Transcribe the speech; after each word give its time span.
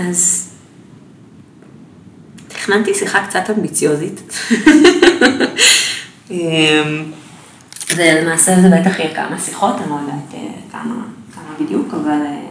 אז 0.00 0.50
תכננתי 2.48 2.94
שיחה 2.94 3.26
קצת 3.26 3.50
אמביציוזית. 3.50 4.20
אמ, 6.30 7.12
ולמעשה 7.96 8.60
זה 8.60 8.68
בטח 8.68 8.98
יהיה 8.98 9.14
כמה 9.14 9.38
שיחות, 9.40 9.74
אני 9.80 9.90
לא 9.90 9.94
יודעת 9.94 10.34
אה, 10.34 10.52
כמה, 10.72 11.04
כמה 11.34 11.54
בדיוק, 11.60 11.94
אבל 11.94 12.10
אה, 12.10 12.50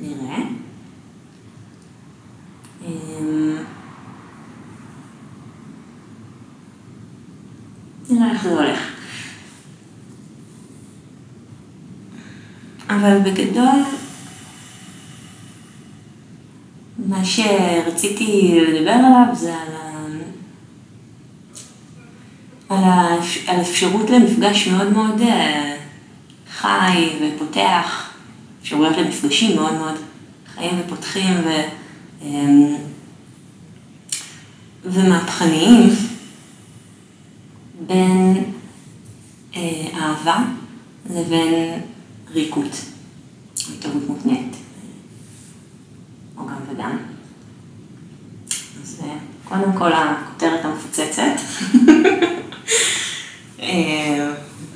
נראה. 0.00 0.42
אמ, 2.86 3.56
נראה 8.10 8.32
איך 8.32 8.42
זה 8.42 8.50
הולך. 8.50 8.80
אבל 12.90 13.18
בגדול, 13.18 13.99
מה 17.20 17.26
שרציתי 17.26 18.60
לדבר 18.60 18.90
עליו 18.90 19.34
זה 19.34 19.54
על, 19.54 19.74
ה... 19.74 20.06
על, 22.68 22.84
האפ... 22.84 23.36
על 23.46 23.60
אפשרות 23.60 24.10
למפגש 24.10 24.68
מאוד 24.68 24.92
מאוד 24.92 25.20
אה, 25.20 25.76
חי 26.50 27.08
ופותח, 27.20 28.10
אפשרויות 28.62 28.96
למפגשים 28.96 29.56
מאוד 29.56 29.74
מאוד 29.74 29.94
חיים 30.54 30.80
ופותחים 30.86 31.34
ו... 31.44 31.62
אמ, 32.22 32.76
ומהפכניים 34.84 35.88
בין 37.86 38.44
אה, 39.56 39.88
אהבה 39.94 40.44
לבין 41.10 41.80
ריקות, 42.34 42.84
התערבות 43.78 44.08
מותנית, 44.08 44.56
או 46.36 46.46
גם 46.46 46.56
וגם. 46.70 46.96
אז 48.82 49.02
אה, 49.04 49.16
קודם 49.50 49.72
כל 49.72 49.92
הכותרת 49.92 50.64
המפוצצת. 50.64 51.22
אה, 53.60 54.32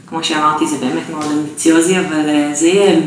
כמו 0.06 0.25
שאמרתי, 0.25 0.66
זה 0.66 0.78
באמת 0.78 1.11
מאוד 1.11 1.25
אמביציוזי, 1.25 1.98
אבל 1.98 2.50
זה 2.53 2.66
יהיה 2.66 3.00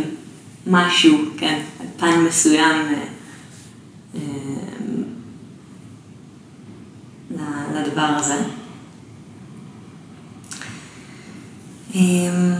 משהו, 0.67 1.17
כן, 1.37 1.59
פן 1.97 2.19
מסוים 2.27 2.87
לדבר 7.73 8.01
הזה. 8.01 8.43
אמ, 11.95 12.53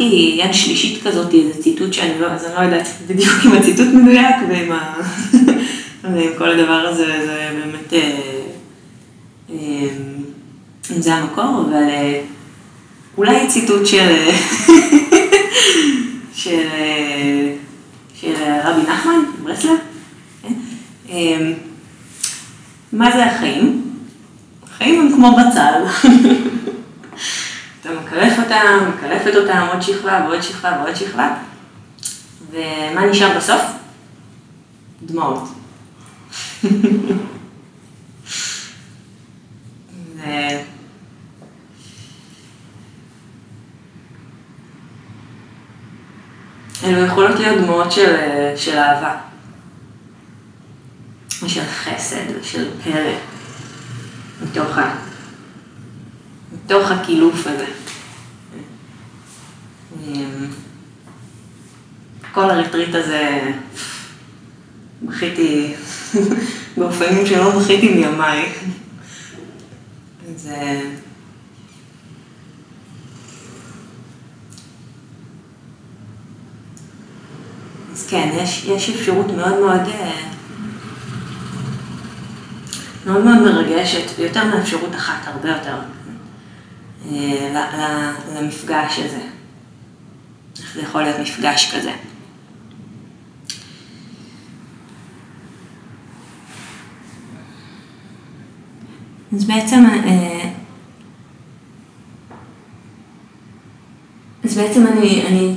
ושמעתי 0.00 0.36
יד 0.36 0.54
שלישית 0.54 1.02
כזאת, 1.02 1.34
איזה 1.34 1.62
ציטוט 1.62 1.92
שאני 1.92 2.20
לא, 2.20 2.26
אז 2.26 2.44
אני 2.44 2.54
לא 2.54 2.60
יודעת 2.60 2.88
בדיוק 3.06 3.34
אם 3.46 3.52
הציטוט 3.52 3.86
מדויק 3.86 4.36
ועם, 4.48 4.72
ה... 4.72 4.94
ועם 6.14 6.30
כל 6.38 6.48
הדבר 6.50 6.86
הזה, 6.88 7.04
זה 7.04 7.50
באמת, 7.64 7.92
אה, 7.92 9.58
אם 10.90 11.02
זה 11.02 11.14
המקור, 11.14 11.64
אבל 11.68 11.88
אה, 11.88 12.20
אולי 13.18 13.46
ציטוט 13.48 13.86
של, 13.86 14.16
של, 16.34 16.66
של 18.20 18.34
רבי 18.64 18.82
נחמן, 18.82 19.20
ברסלב. 19.42 19.78
כן? 21.08 21.52
מה 22.92 23.10
זה 23.10 23.26
החיים? 23.26 23.82
החיים 24.64 25.00
הם 25.00 25.12
כמו 25.12 25.36
בצל. 25.36 26.08
אתה 27.92 28.00
מקלף 28.00 28.38
אותם, 28.38 28.90
מקלפת 28.96 29.36
אותם 29.36 29.66
עוד 29.72 29.82
שכבה 29.82 30.24
ועוד 30.26 30.42
שכבה 30.42 30.82
ועוד 30.82 30.96
שכבה, 30.96 31.34
ומה 32.50 33.06
נשאר 33.06 33.36
בסוף? 33.36 33.62
דמעות. 35.02 35.48
אלו 46.84 47.04
יכולות 47.04 47.40
להיות 47.40 47.58
דמעות 47.58 47.92
של, 47.92 48.14
של 48.56 48.78
אהבה. 48.78 49.16
ושל 51.42 51.64
חסד 51.64 52.40
ושל 52.40 52.70
פרא, 52.84 53.12
מתוך, 54.42 54.78
ה, 54.78 55.09
מתוך 56.70 56.90
הקילוף 56.90 57.46
הזה. 57.46 57.66
אמ, 60.06 60.46
כל 62.32 62.50
הריטריט 62.50 62.94
הזה, 62.94 63.52
בכיתי 65.02 65.74
באופנים 66.76 67.26
שלא 67.26 67.58
בכיתי 67.58 67.88
מימיי. 67.94 68.52
זה... 70.36 70.80
אז 77.92 78.06
כן, 78.10 78.30
יש, 78.42 78.64
יש 78.64 78.90
אפשרות 78.90 79.26
מאוד 79.26 79.60
מאוד 79.60 79.80
אה, 79.80 80.20
מאוד 83.06 83.24
מאוד 83.24 83.38
מרגשת, 83.42 84.18
ויותר 84.18 84.44
מאפשרות 84.44 84.94
אחת, 84.94 85.26
הרבה 85.26 85.48
יותר, 85.48 85.76
למפגש 88.34 88.98
הזה. 88.98 89.20
איך 90.58 90.74
זה 90.74 90.80
יכול 90.80 91.02
להיות 91.02 91.18
מפגש 91.18 91.74
כזה. 91.74 91.92
אז 99.34 99.44
בעצם, 99.44 99.84
אה, 100.04 100.50
אז 104.44 104.56
בעצם 104.58 104.86
אני, 104.86 105.26
אני 105.26 105.54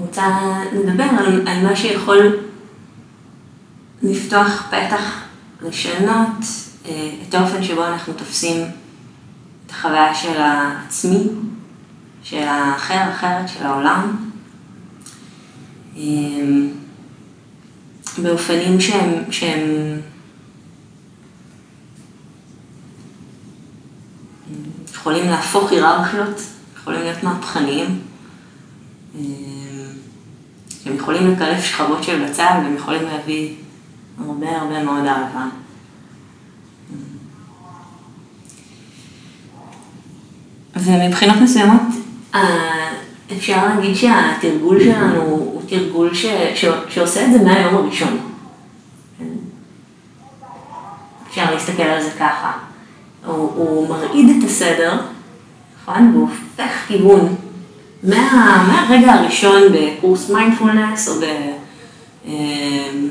רוצה 0.00 0.58
לדבר 0.72 1.04
על, 1.18 1.48
על 1.48 1.62
מה 1.62 1.76
שיכול 1.76 2.38
לפתוח 4.02 4.66
פתח 4.70 5.22
לשנות 5.62 6.44
אה, 6.86 7.10
את 7.28 7.34
האופן 7.34 7.62
שבו 7.62 7.84
אנחנו 7.86 8.12
תופסים 8.12 8.64
את 9.76 9.80
החוויה 9.80 10.14
של 10.14 10.40
העצמי, 10.40 11.28
של 12.22 12.42
האחר, 12.42 13.10
אחרת, 13.10 13.48
של 13.48 13.66
העולם, 13.66 14.16
אה, 15.96 16.02
באופנים 18.22 18.80
שהם, 18.80 19.22
שהם 19.30 19.60
יכולים 24.92 25.24
להפוך 25.28 25.72
היררכיות, 25.72 26.40
יכולים 26.76 27.00
להיות 27.00 27.22
מהפכניים, 27.22 28.00
אה, 29.14 29.20
הם 30.86 30.96
יכולים 30.96 31.30
לקלף 31.30 31.64
שכבות 31.64 32.04
של 32.04 32.24
בצל 32.24 32.42
והם 32.42 32.74
יכולים 32.74 33.02
להביא 33.02 33.54
הרבה 34.18 34.60
הרבה 34.60 34.84
מאוד 34.84 35.06
אהבה. 35.06 35.46
ומבחינות 40.76 41.36
מסוימות, 41.36 41.80
אה, 42.34 42.92
אפשר 43.36 43.66
להגיד 43.66 43.96
שהתרגול 43.96 44.80
שלנו 44.80 45.22
הוא 45.22 45.62
תרגול 45.68 46.14
ש, 46.14 46.26
ש, 46.54 46.64
שעושה 46.88 47.26
את 47.26 47.32
זה 47.32 47.38
מהיום 47.42 47.74
הראשון. 47.74 48.18
אפשר 51.28 51.54
להסתכל 51.54 51.82
על 51.82 52.02
זה 52.02 52.10
ככה. 52.10 52.52
הוא, 53.26 53.52
הוא 53.54 53.88
מרעיד 53.88 54.36
את 54.38 54.44
הסדר, 54.44 54.98
נכון? 55.82 56.10
והוא 56.12 56.28
הופך 56.28 56.72
כיוון 56.88 57.34
מה, 58.02 58.66
מהרגע 58.68 59.12
הראשון 59.12 59.62
בקורס 59.72 60.30
מיינדפולנס, 60.30 61.08
או 61.08 61.14
ב... 61.14 61.24
אה, 62.28 62.32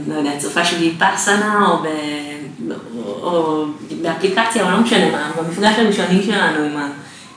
לא 0.08 0.14
יודע, 0.14 0.38
צופה 0.38 0.66
של 0.66 0.78
ויפאסנה, 0.80 1.68
או, 1.68 1.78
ב, 1.78 1.88
או 3.24 3.66
באפליקציה, 4.02 4.66
או 4.66 4.72
לא 4.72 4.78
משנה 4.78 5.12
מה, 5.12 5.32
במפגש 5.38 5.80
הראשוני 5.80 6.24
שלנו 6.24 6.64
עם 6.64 6.78
ה... 6.78 6.88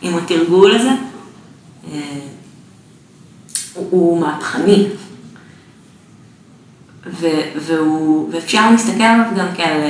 עם 0.02 0.18
התרגול 0.18 0.74
הזה, 0.74 0.90
אה, 1.92 2.20
הוא 3.74 4.20
מהפכני. 4.20 4.86
והוא, 7.66 8.30
ואפשר 8.32 8.70
להסתכל 8.70 9.02
עליו 9.02 9.26
גם 9.36 9.46
כעל, 9.56 9.80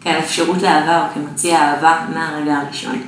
כעל 0.00 0.18
אפשרות 0.18 0.62
לאהבה 0.62 1.08
או 1.08 1.14
כמציע 1.14 1.58
אהבה 1.58 2.06
מהרגע 2.14 2.56
הראשון. 2.56 3.02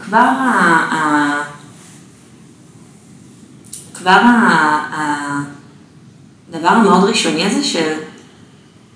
כבר 0.00 0.18
ה... 0.18 0.52
ה 0.94 1.42
כבר. 3.94 4.20
הדבר 6.48 6.68
המאוד 6.68 7.04
ראשוני 7.04 7.44
הזה 7.44 7.64
של 7.64 7.92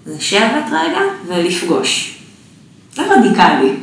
לשבת 0.07 0.65
רגע 0.73 1.01
ולפגוש. 1.27 2.22
זה 2.95 3.03
רדיקלי. 3.03 3.77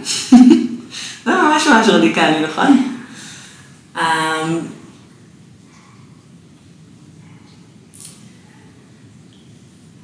זה 1.25 1.31
ממש 1.31 1.67
ממש 1.67 1.88
רדיקלי, 1.88 2.44
נכון? 2.44 2.95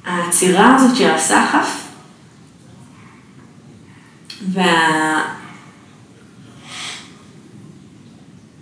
העצירה 0.04 0.74
הזאת 0.74 0.96
של 0.96 1.10
הסחף 1.10 1.86
וה... 4.52 5.22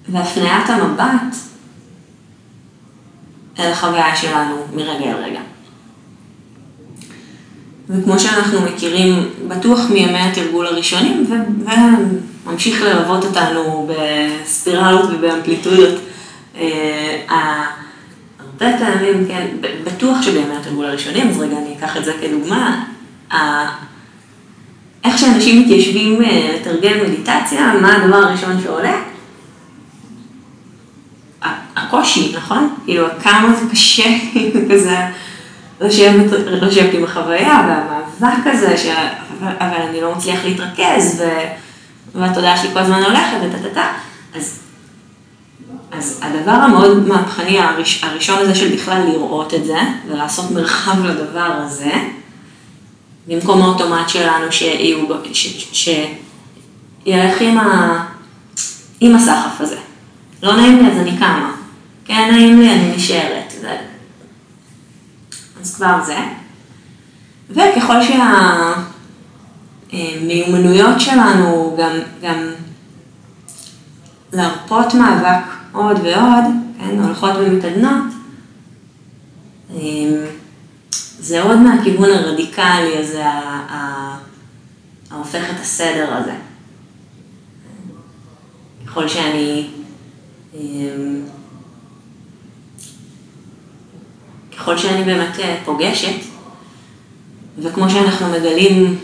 והפניית 0.08 0.70
המבט 0.70 1.36
אל 3.58 3.72
החוויה 3.72 4.16
שלנו 4.16 4.66
מרגע 4.72 5.04
אל 5.04 5.16
רגע. 5.16 5.40
וכמו 7.88 8.18
שאנחנו 8.18 8.60
מכירים, 8.60 9.28
בטוח 9.48 9.80
מימי 9.90 10.18
התרגול 10.18 10.66
הראשונים, 10.66 11.26
וממשיך 12.46 12.82
ללוות 12.82 13.24
אותנו 13.24 13.88
בספירלות 13.88 15.10
ובאמפליטודות. 15.10 16.00
אה, 16.56 17.64
הרבה 18.38 18.78
פעמים, 18.78 19.28
כן, 19.28 19.46
בטוח 19.84 20.22
שבימי 20.22 20.56
התרגול 20.56 20.84
הראשונים, 20.86 21.28
אז 21.28 21.40
רגע 21.40 21.56
אני 21.58 21.74
אקח 21.78 21.96
את 21.96 22.04
זה 22.04 22.12
כדוגמה, 22.20 22.84
איך 25.04 25.18
שאנשים 25.18 25.62
מתיישבים 25.62 26.22
אה, 26.22 26.56
לתרגל 26.60 27.04
מדיטציה, 27.06 27.74
מה 27.80 27.96
הדבר 27.96 28.16
הראשון 28.16 28.60
שעולה? 28.62 29.02
הקושי, 31.76 32.32
נכון? 32.36 32.74
כאילו, 32.84 33.06
כמה 33.22 33.54
זה 33.54 33.70
קשה, 33.70 34.10
כזה, 34.70 34.96
לשבת, 35.80 36.32
לשבת 36.46 36.94
עם 36.94 37.04
החוויה, 37.04 37.66
והמאבק 37.68 38.46
הזה, 38.46 38.76
ש... 38.76 38.86
אבל 39.40 39.82
אני 39.88 40.00
לא 40.00 40.14
מצליח 40.14 40.44
להתרכז, 40.44 41.20
ו... 41.20 41.24
והתודעה 42.14 42.56
שלי 42.56 42.68
כל 42.72 42.78
הזמן 42.78 43.02
הולכת, 43.02 43.36
וטה-טה-טה. 43.42 43.92
אז, 44.36 44.60
אז 45.92 46.20
הדבר 46.22 46.50
המאוד 46.50 47.08
מהפכני 47.08 47.60
הראש, 47.60 48.04
הראשון 48.04 48.38
הזה 48.38 48.54
של 48.54 48.74
בכלל 48.74 49.02
לראות 49.08 49.54
את 49.54 49.64
זה, 49.64 49.78
ולעשות 50.08 50.50
מרחב 50.50 51.04
לדבר 51.04 51.50
הזה, 51.64 51.92
במקום 53.26 53.62
האוטומט 53.62 54.08
שלנו 54.08 54.52
שיהיו, 54.52 54.98
ש, 55.32 55.46
ש, 55.72 55.88
שילך 57.04 57.40
עם, 57.40 57.58
ה, 57.58 58.04
עם 59.00 59.14
הסחף 59.16 59.60
הזה. 59.60 59.76
לא 60.42 60.56
נעים 60.56 60.82
לי 60.82 60.92
אז 60.92 60.98
אני 60.98 61.16
קמה, 61.18 61.52
כן 62.04 62.28
נעים 62.32 62.60
לי 62.60 62.70
אני 62.72 62.96
נשארת. 62.96 63.43
אז 65.64 65.74
כבר 65.74 66.04
זה. 66.04 66.18
וככל 67.50 67.96
שהמיומנויות 70.20 71.00
שלנו 71.00 71.76
גם, 71.78 71.98
גם 72.22 72.50
להרפות 74.32 74.94
מאבק 74.94 75.44
עוד 75.72 75.96
ועוד, 76.04 76.44
כן, 76.78 76.98
הולכות 77.02 77.30
ומתעדנות, 77.36 78.04
אמ, 79.70 80.14
זה 81.18 81.42
עוד 81.42 81.58
מהכיוון 81.58 82.10
הרדיקלי 82.10 82.98
הזה, 82.98 83.24
ההופך 85.10 85.50
את 85.50 85.60
הסדר 85.60 86.14
הזה. 86.14 86.34
ככל 88.86 89.08
שאני 89.08 89.68
ככל 94.56 94.78
שאני 94.78 95.04
באמת 95.04 95.40
אה, 95.40 95.56
פוגשת, 95.64 96.14
וכמו 97.58 97.90
שאנחנו 97.90 98.28
מגלים 98.28 98.98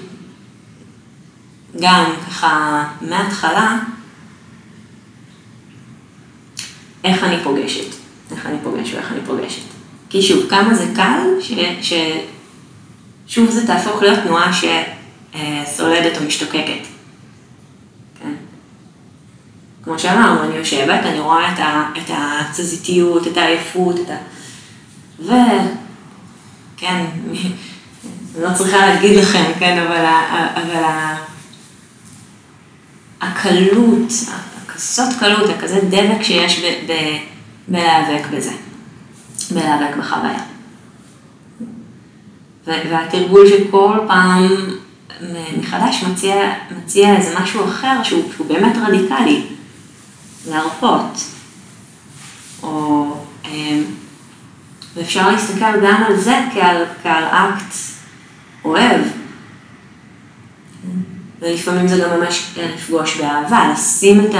גם 1.81 2.13
ככה 2.27 2.85
מההתחלה, 3.01 3.79
איך 7.05 7.25
אני 7.25 7.37
פוגשת, 7.45 7.95
איך 8.31 8.47
אני 8.47 8.57
פוגש 8.63 8.95
ואיך 8.95 9.13
אני 9.13 9.21
פוגשת. 9.27 9.63
כי 10.11 10.23
שוב, 10.23 10.51
כמה 10.51 10.75
זה 10.75 10.87
קל, 10.97 11.21
ש, 11.41 11.93
ש, 13.27 13.39
זה 13.39 13.67
תהפוך 13.67 14.03
להיות 14.03 14.19
תנועה 14.19 14.51
שסולדת 14.53 16.19
או 16.21 16.27
משתוקקת. 16.27 16.87
כן? 18.23 18.35
כמו 19.85 19.99
שאמרנו, 19.99 20.43
אני 20.43 20.57
יושבת, 20.57 21.01
אני 21.05 21.21
רואה 21.21 21.53
את 21.99 22.11
התזזיתיות, 22.11 23.27
את 23.27 23.37
העייפות, 23.37 23.97
את 24.01 24.11
ה... 24.11 24.17
וכן, 25.21 27.05
לא 28.41 28.49
צריכה 28.55 28.77
להגיד 28.77 29.17
לכם, 29.19 29.45
כן, 29.59 29.79
אבל, 29.79 30.05
אבל 30.55 30.83
הקלות, 33.21 34.13
הכזאת 34.67 35.09
קלות, 35.21 35.51
הכזה 35.51 35.81
דבק 35.91 36.23
שיש 36.23 36.61
ב, 36.61 36.93
ב, 36.93 36.93
בלהיאבק 37.69 38.27
בזה, 38.33 38.53
בלהיאבק 39.51 39.97
בחוויה. 39.97 40.43
והתרגול 42.67 43.47
שכל 43.49 43.99
פעם 44.07 44.49
מחדש 45.59 46.05
מציע, 46.05 46.53
מציע 46.77 47.17
איזה 47.17 47.41
משהו 47.41 47.65
אחר 47.65 48.03
שהוא, 48.03 48.33
שהוא 48.35 48.47
באמת 48.47 48.77
רדיקלי, 48.77 49.47
להרפות, 50.49 51.25
או 52.63 53.07
אמ, 53.45 53.85
ואפשר 54.95 55.31
להסתכל 55.31 55.81
גם 55.87 56.03
על 56.07 56.17
זה 56.17 56.39
כעל, 56.55 56.85
כעל 57.03 57.25
אקט 57.25 57.75
אוהב. 58.65 59.01
ולפעמים 61.41 61.89
זה 61.89 61.99
גם 62.05 62.21
ממש 62.21 62.55
לפגוש 62.59 63.17
באהבה, 63.21 63.73
לשים 63.73 64.21
את 64.21 64.31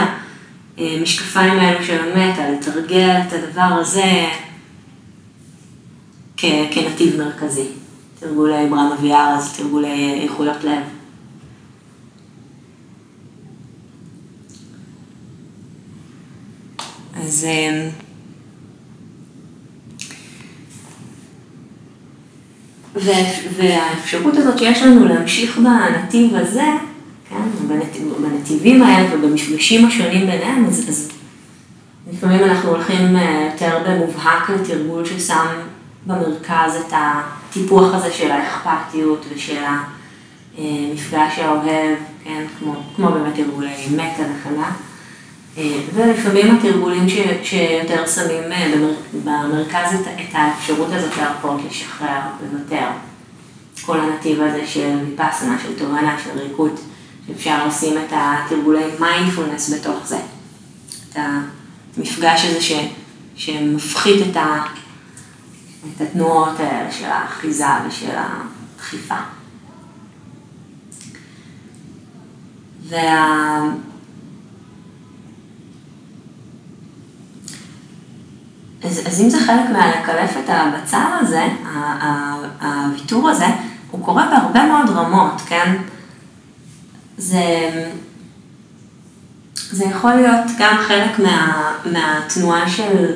המשקפיים 0.79 1.59
האלו 1.59 1.85
של 1.85 1.99
המטה, 2.05 2.51
לתרגל 2.51 3.17
את 3.29 3.33
הדבר 3.33 3.61
הזה 3.81 4.27
כ- 6.37 6.45
כנתיב 6.71 7.17
מרכזי. 7.23 7.67
תרגולי 8.21 8.67
אברהם 8.67 8.93
אביאר, 8.93 9.35
אז 9.39 9.57
תרגולי 9.57 10.21
איכויות 10.23 10.65
לב. 10.65 10.83
אז 17.17 17.47
והאפשרות 23.57 24.37
הזאת 24.37 24.59
שיש 24.59 24.83
לנו 24.83 25.09
להמשיך 25.09 25.59
בנתיב 25.59 26.35
הזה, 26.35 26.67
כן, 27.29 27.69
בנתיב, 27.69 28.13
בנתיבים 28.23 28.83
האלה 28.83 29.09
ובמפגשים 29.15 29.87
השונים 29.87 30.27
ביניהם, 30.27 30.65
אז, 30.67 30.89
אז 30.89 31.11
לפעמים 32.13 32.45
אנחנו 32.45 32.71
הולכים 32.71 33.17
אה, 33.17 33.49
יותר 33.53 33.79
במובהק 33.87 34.51
לתרגול 34.51 35.05
ששם 35.05 35.47
במרכז 36.07 36.75
את 36.87 36.93
הטיפוח 36.93 37.95
הזה 37.95 38.13
של 38.13 38.31
האכפתיות 38.31 39.27
ושל 39.35 39.63
המפגש 40.59 41.39
האוהב, 41.39 41.99
כן, 42.25 42.45
כמו, 42.59 42.75
כמו 42.97 43.09
באמת 43.09 43.35
תרגולי 43.35 43.87
מטה 43.91 44.23
וכן. 44.23 44.55
אה, 44.59 44.71
ולפעמים 45.95 46.57
התרגולים 46.57 47.09
ש, 47.09 47.17
שיותר 47.43 48.07
שמים 48.07 48.53
אה, 48.53 48.75
במרכז 49.25 49.95
את, 49.95 50.07
את 50.07 50.33
האפשרות 50.33 50.89
הזאת 50.93 51.17
להרפות, 51.17 51.61
לשחרר, 51.71 52.21
לוותר. 52.43 52.87
כל 53.87 54.01
הנתיב 54.01 54.41
הזה 54.41 54.67
של 54.67 54.99
ויפאסנה, 55.05 55.59
של 55.63 55.79
תובנה, 55.79 56.17
של 56.25 56.39
ריקוד, 56.39 56.81
שאפשר 57.27 57.67
לשים 57.67 57.99
את 57.99 58.13
התרגולי 58.13 58.85
מיינדפולנס 59.01 59.73
בתוך 59.73 60.07
זה. 60.07 60.19
את 61.11 61.17
המפגש 61.97 62.45
הזה 62.45 62.61
ש, 62.63 62.73
שמפחית 63.37 64.27
את, 64.31 64.37
ה, 64.37 64.65
את 65.97 66.01
התנועות 66.01 66.61
האלה 66.61 66.93
של 66.93 67.05
האחיזה 67.05 67.67
ושל 67.89 68.11
הדחיפה. 68.17 69.15
וה... 72.89 73.90
אז, 78.85 79.03
אז 79.07 79.21
אם 79.21 79.31
זה 79.31 79.39
חלק 79.47 79.71
מהלקלף 79.73 80.37
את 80.45 80.49
הבצל 80.49 80.97
הזה, 81.21 81.47
הוויתור 82.61 83.29
הזה, 83.29 83.47
הוא 83.91 84.05
קורה 84.05 84.27
בהרבה 84.31 84.65
מאוד 84.65 84.91
רמות, 84.91 85.41
כן? 85.47 85.77
זה, 87.19 87.71
זה 89.71 89.85
יכול 89.85 90.15
להיות 90.15 90.45
גם 90.59 90.77
חלק 90.89 91.19
מה, 91.19 91.73
מהתנועה 91.85 92.69
של, 92.69 93.15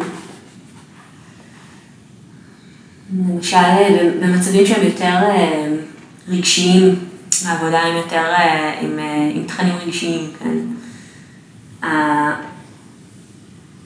למשל 3.29 4.19
במצבים 4.21 4.67
שהם 4.67 4.85
יותר 4.85 5.05
אה, 5.05 5.67
רגשיים, 6.29 6.95
העבודה 7.47 7.83
עם 7.83 7.97
יותר, 7.97 8.25
אה, 8.25 8.81
עם, 8.81 8.99
אה, 8.99 9.31
עם 9.35 9.45
תכנים 9.47 9.75
רגשיים, 9.87 10.31
כן? 10.39 10.59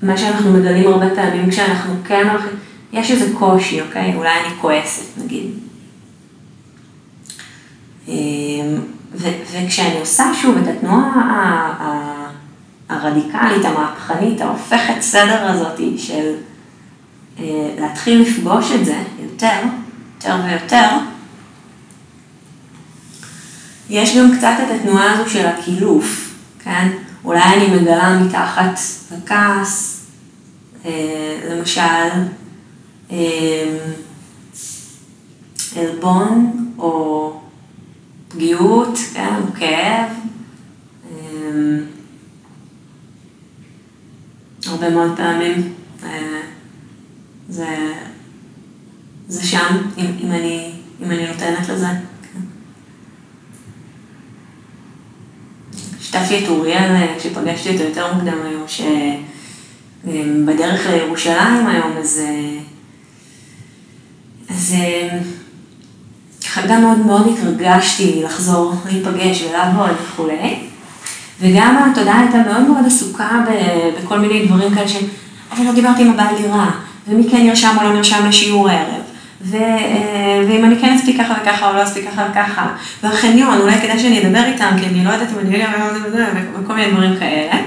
מה 0.02 0.16
שאנחנו 0.16 0.52
מגלים 0.52 0.92
הרבה 0.92 1.14
פעמים 1.14 1.50
כשאנחנו 1.50 1.94
כן 2.04 2.28
הולכים, 2.30 2.50
יש 2.92 3.10
איזה 3.10 3.34
קושי, 3.38 3.80
אוקיי? 3.80 4.14
אולי 4.16 4.30
אני 4.30 4.54
כועסת, 4.60 5.18
נגיד. 5.24 5.46
אמ, 8.08 8.14
ו- 9.14 9.42
וכשאני 9.52 10.00
עושה 10.00 10.24
שוב 10.34 10.56
את 10.56 10.68
התנועה 10.68 11.74
הרדיקלית, 12.88 13.64
המהפכנית, 13.64 14.40
ההופכת 14.40 15.00
סדר 15.00 15.50
הזאתי 15.50 15.98
של 15.98 16.34
אה, 17.38 17.74
להתחיל 17.78 18.20
לפגוש 18.22 18.72
את 18.72 18.84
זה 18.84 19.02
יותר, 19.22 19.60
יותר 20.14 20.36
ויותר, 20.44 20.88
יש 23.90 24.16
גם 24.16 24.36
קצת 24.38 24.54
את 24.62 24.74
התנועה 24.80 25.12
הזו 25.12 25.30
של 25.30 25.46
הקילוף, 25.46 26.34
כן? 26.64 26.88
אולי 27.24 27.40
אני 27.42 27.76
מגלה 27.76 28.18
מתחת 28.18 28.80
לכעס, 29.12 30.06
אה, 30.84 31.40
למשל, 31.50 31.80
אה, 33.10 33.78
עלבון 35.76 36.72
או 36.78 37.32
פגיעות, 38.28 38.98
כן, 39.14 39.34
או 39.34 39.52
כאב. 39.54 40.10
הרבה 44.66 44.90
מאוד 44.90 45.16
פעמים 45.16 45.72
זה, 47.48 47.94
זה 49.28 49.46
שם, 49.46 49.76
אם, 49.98 50.06
אם, 50.22 50.32
אני, 50.32 50.72
אם 51.00 51.10
אני 51.10 51.26
נותנת 51.28 51.68
לזה. 51.68 51.86
שיתפתי 56.10 56.44
את 56.44 56.48
אוריאל 56.48 57.06
כשפגשתי 57.18 57.70
אותו 57.72 57.82
יותר 57.82 58.14
מוקדם 58.14 58.38
היום, 58.44 58.64
שבדרך 60.04 60.86
לירושלים 60.90 61.66
היום, 61.66 61.92
אז, 61.98 62.20
אז 64.50 64.74
ככה 66.44 66.62
גם 66.66 66.82
מאוד 66.82 66.98
מאוד 66.98 67.26
התרגשתי 67.38 68.22
לחזור, 68.24 68.74
להיפגש 68.92 69.42
ולעבוד 69.42 69.96
וכולי. 70.02 70.56
וגם 71.40 71.90
התודעה 71.90 72.20
הייתה 72.20 72.38
מאוד 72.38 72.62
מאוד 72.62 72.86
עסוקה 72.86 73.44
בכל 74.02 74.18
מיני 74.18 74.46
דברים 74.46 74.74
כאלה 74.74 74.88
של, 74.88 75.06
אבל 75.52 75.64
לא 75.64 75.72
דיברתי 75.72 76.02
עם 76.02 76.10
הבעל 76.10 76.36
דירה, 76.42 76.70
ומי 77.08 77.30
כן 77.30 77.46
נרשם 77.46 77.76
או 77.78 77.82
לא 77.82 77.92
נרשם 77.92 78.26
לשיעור 78.28 78.68
הערב, 78.68 78.97
ו, 79.40 79.56
אה, 79.56 80.44
ואם 80.48 80.64
אני 80.64 80.76
כן 80.80 80.94
אספיק 80.94 81.20
ככה 81.20 81.34
וככה 81.42 81.70
או 81.70 81.76
לא 81.76 81.82
אספיק 81.82 82.04
ככה 82.10 82.26
וככה, 82.30 82.66
והחניון, 83.02 83.60
אולי 83.60 83.80
כדאי 83.80 83.98
שאני 83.98 84.26
אדבר 84.26 84.44
איתם, 84.44 84.70
כי 84.80 84.86
אני 84.86 85.04
לא 85.04 85.10
יודעת 85.10 85.28
אם 85.32 85.38
אני 85.38 85.56
יודע 85.56 86.26
וכל 86.64 86.74
מיני 86.74 86.92
דברים 86.92 87.16
כאלה. 87.18 87.62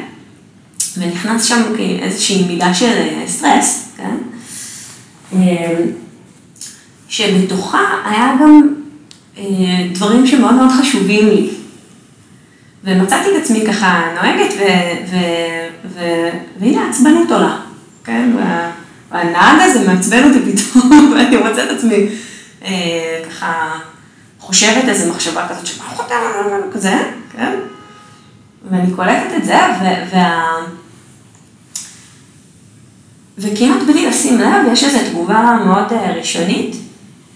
ונכנס 0.97 1.43
שם 1.43 1.61
איזושהי 2.01 2.43
מידה 2.47 2.73
של 2.73 2.85
אה, 2.85 3.23
סטרס, 3.27 3.91
כן? 3.97 4.15
אה, 5.35 5.75
שבתוכה 7.09 7.85
היה 8.05 8.35
גם 8.41 8.73
דברים 9.93 10.27
שמאוד 10.27 10.53
מאוד 10.53 10.69
חשובים 10.71 11.27
לי. 11.27 11.49
ומצאתי 12.83 13.29
את 13.29 13.41
עצמי 13.41 13.63
ככה 13.67 14.01
נוהגת, 14.15 14.53
והנה 16.59 16.89
עצבנות 16.89 17.31
עולה, 17.31 17.57
כן? 18.03 18.29
והנהג 19.11 19.61
הזה 19.61 19.87
מעצבן 19.87 20.23
אותי 20.23 20.51
פתאום, 20.51 20.91
ואני 21.15 21.37
מוצאת 21.37 21.71
את 21.71 21.77
עצמי 21.77 22.07
אה, 22.65 23.21
ככה 23.29 23.77
חושבת 24.39 24.83
איזו 24.87 25.11
מחשבה 25.11 25.47
כזאת 25.47 25.67
שמה 25.67 25.85
חותם 25.85 26.15
כזה, 26.73 27.11
כן? 27.31 27.59
ואני 28.69 28.93
קולטת 28.95 29.35
את 29.37 29.45
זה, 29.45 29.59
וה... 30.11 30.55
וכמעט 33.37 33.81
בלי 33.87 34.05
לשים 34.05 34.39
לב, 34.39 34.71
יש 34.73 34.83
איזו 34.83 34.97
תגובה 35.09 35.57
מאוד 35.65 35.93
אה, 35.93 36.13
ראשונית, 36.13 36.75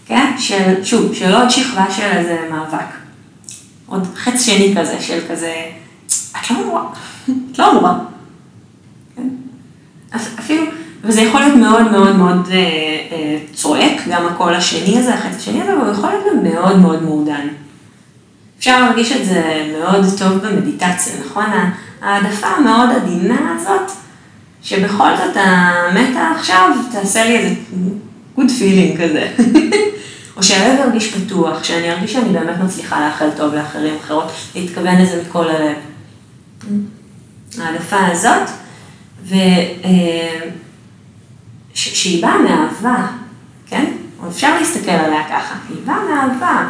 כן? 0.06 0.36
של, 0.40 0.84
שוב, 0.84 1.14
של 1.14 1.36
עוד 1.36 1.50
שכבה 1.50 1.86
של 1.92 2.04
איזה 2.04 2.38
מאבק. 2.52 2.86
עוד 3.86 4.08
חץ 4.16 4.46
שני 4.46 4.74
כזה, 4.78 5.02
של 5.02 5.20
כזה, 5.30 5.54
את 6.08 6.52
לא 6.52 6.56
אמורה, 6.62 6.84
את 7.52 7.60
לא 7.60 7.72
אמורה. 7.72 8.00
כן? 9.16 9.28
אפילו, 10.40 10.66
וזה 11.06 11.22
יכול 11.22 11.42
להיות 11.42 11.56
מאוד 11.56 11.92
מאוד 11.92 12.16
מאוד 12.16 12.50
אה, 12.52 12.58
אה, 13.12 13.38
צועק, 13.54 14.02
גם 14.10 14.28
הקול 14.28 14.54
השני 14.54 15.00
הזה, 15.00 15.14
החץ 15.14 15.36
השני 15.38 15.62
הזה, 15.62 15.74
אבל 15.74 15.82
הוא 15.82 15.92
יכול 15.92 16.10
להיות 16.10 16.24
גם 16.32 16.44
מאוד 16.44 16.80
מאוד 16.80 17.04
מעודן. 17.04 17.48
אפשר 18.60 18.82
להרגיש 18.82 19.12
את 19.12 19.26
זה 19.26 19.72
מאוד 19.80 20.06
טוב 20.18 20.34
במדיטציה, 20.34 21.14
נכון? 21.26 21.46
העדפה 22.02 22.48
המאוד 22.48 22.90
עדינה 22.96 23.56
הזאת, 23.56 23.92
שבכל 24.64 25.10
זאת 25.18 25.36
המתה 25.36 26.32
עכשיו, 26.36 26.70
תעשה 26.92 27.26
לי 27.26 27.38
איזה 27.38 27.56
good 28.38 28.50
feeling 28.60 29.02
כזה. 29.02 29.28
או 30.38 30.44
שהלב 30.44 30.80
ירגיש 30.80 31.14
פתוח, 31.14 31.64
שאני 31.64 31.92
ארגיש 31.92 32.14
שאני 32.14 32.30
באמת 32.30 32.58
מצליחה 32.64 33.06
לאחל 33.06 33.30
טוב 33.38 33.54
לאחרים, 33.54 33.96
אחרות, 34.04 34.32
להתכוון 34.56 35.02
לזה 35.02 35.22
מכל 35.28 35.50
הלב. 35.50 35.76
העדפה 37.60 38.08
הזאת, 38.12 38.50
ו... 39.24 39.36
אה, 39.84 40.50
שהיא 41.76 42.22
באה 42.22 42.38
מאהבה, 42.38 43.08
כן? 43.68 43.86
או 44.24 44.28
אפשר 44.28 44.60
להסתכל 44.60 44.92
עליה 44.92 45.24
ככה, 45.24 45.56
היא 45.70 45.78
באה 45.86 46.00
מאהבה. 46.10 46.68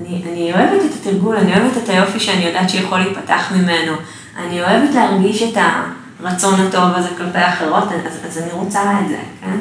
אני, 0.00 0.22
אני 0.32 0.52
אוהבת 0.52 0.84
את 0.84 0.90
התרגול, 1.00 1.36
אני 1.36 1.60
אוהבת 1.60 1.76
את 1.76 1.88
היופי 1.88 2.20
שאני 2.20 2.44
יודעת 2.44 2.70
שיכול 2.70 2.98
להיפתח 2.98 3.52
ממנו, 3.52 3.92
אני 4.38 4.62
אוהבת 4.62 4.94
להרגיש 4.94 5.42
את 5.42 5.58
הרצון 6.20 6.60
הטוב 6.60 6.84
הזה 6.94 7.08
כלפי 7.18 7.38
האחרות, 7.38 7.88
אז, 8.06 8.18
אז 8.26 8.38
אני 8.38 8.52
רוצה 8.52 9.00
את 9.00 9.08
זה, 9.08 9.18
כן? 9.40 9.56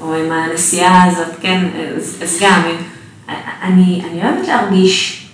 או 0.00 0.14
עם 0.14 0.32
הנסיעה 0.32 1.04
הזאת, 1.04 1.40
כן? 1.40 1.64
אז, 1.96 2.18
אז 2.22 2.38
גם, 2.42 2.62
אני, 3.62 4.02
אני 4.10 4.22
אוהבת 4.24 4.48
להרגיש 4.48 5.26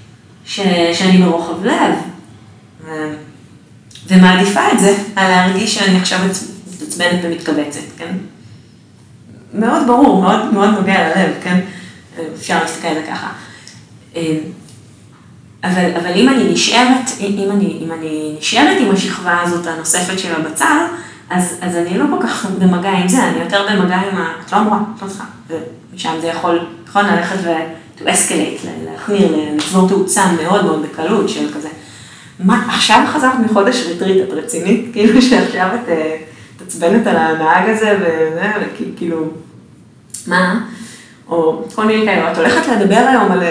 ש, 0.44 0.60
שאני 0.92 1.18
ברוחב 1.18 1.64
לב, 1.64 1.94
ו, 2.84 2.90
ומעדיפה 4.06 4.72
את 4.72 4.80
זה, 4.80 4.96
על 5.16 5.28
להרגיש 5.28 5.74
שאני 5.74 5.98
עכשיו 5.98 6.18
מתעצבנת 6.88 7.20
ומתכווצת, 7.22 7.80
כן? 7.98 8.16
מאוד 9.54 9.86
ברור, 9.86 10.22
מאוד, 10.22 10.54
מאוד 10.54 10.68
נוגע 10.68 11.08
ללב, 11.08 11.30
כן? 11.42 11.60
אפשר 12.34 12.58
להסתכל 12.62 12.88
על 12.88 12.94
זה 12.94 13.02
ככה. 13.10 13.28
אבל, 15.64 15.90
אבל 15.96 16.12
אם 16.16 16.28
אני 16.28 16.52
נשארת, 16.52 17.10
אם 17.20 17.50
אני, 17.50 17.80
אם 17.84 17.92
אני 17.92 18.34
נשארת 18.38 18.76
עם 18.80 18.90
השכבה 18.90 19.40
הזאת 19.42 19.66
הנוספת 19.66 20.18
של 20.18 20.34
הבצל, 20.34 20.84
אז, 21.30 21.56
אז 21.60 21.76
אני 21.76 21.98
לא 21.98 22.04
כל 22.10 22.26
כך 22.26 22.46
במגע 22.58 22.90
עם 22.90 23.08
זה, 23.08 23.28
אני 23.28 23.38
יותר 23.38 23.66
במגע 23.70 23.96
עם 23.96 24.16
ה... 24.18 24.32
את 24.46 24.52
לא 24.52 24.58
אמורה, 24.58 24.78
את 24.96 25.02
לא 25.02 25.08
צריכה. 25.08 25.24
ומשם 25.48 26.12
זה 26.20 26.26
יכול, 26.26 26.66
נכון, 26.88 27.04
ללכת 27.06 27.36
ו... 27.44 27.48
to 27.98 28.00
escalate, 28.00 28.66
להחמיר, 28.84 29.36
לצבור 29.56 29.88
תאוצה 29.88 30.32
מאוד 30.32 30.64
מאוד 30.64 30.82
בקלות 30.82 31.28
של 31.28 31.54
כזה. 31.54 31.68
מה, 32.40 32.66
עכשיו 32.68 33.04
חזרת 33.12 33.34
מחודש 33.44 33.86
ריטריט, 33.86 34.28
את 34.28 34.32
רצינית? 34.32 34.90
כאילו 34.92 35.22
שעכשיו 35.22 35.68
את 35.74 35.88
אה, 36.68 36.80
תעצבנת 36.80 37.06
על 37.06 37.16
הנהג 37.16 37.68
הזה, 37.68 37.98
וכאילו, 38.60 39.24
מה? 40.26 40.66
או 41.28 41.64
כל 41.74 41.86
מיני 41.86 42.04
כאלה, 42.06 42.32
את 42.32 42.38
הולכת 42.38 42.68
לדבר 42.68 43.06
היום 43.08 43.32
על... 43.32 43.42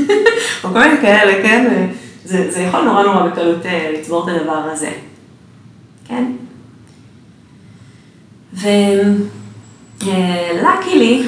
או 0.64 0.68
כל 0.68 0.78
מיני 0.78 1.00
כאלה, 1.00 1.42
כן? 1.42 1.86
זה, 2.24 2.50
זה 2.50 2.60
יכול 2.60 2.80
נורא 2.80 3.02
נורא 3.02 3.26
בקלות 3.26 3.66
אה, 3.66 3.90
לצבור 3.94 4.30
את 4.30 4.36
הדבר 4.36 4.70
הזה. 4.72 4.90
כן? 6.08 6.24
ולאקילי, 10.02 11.22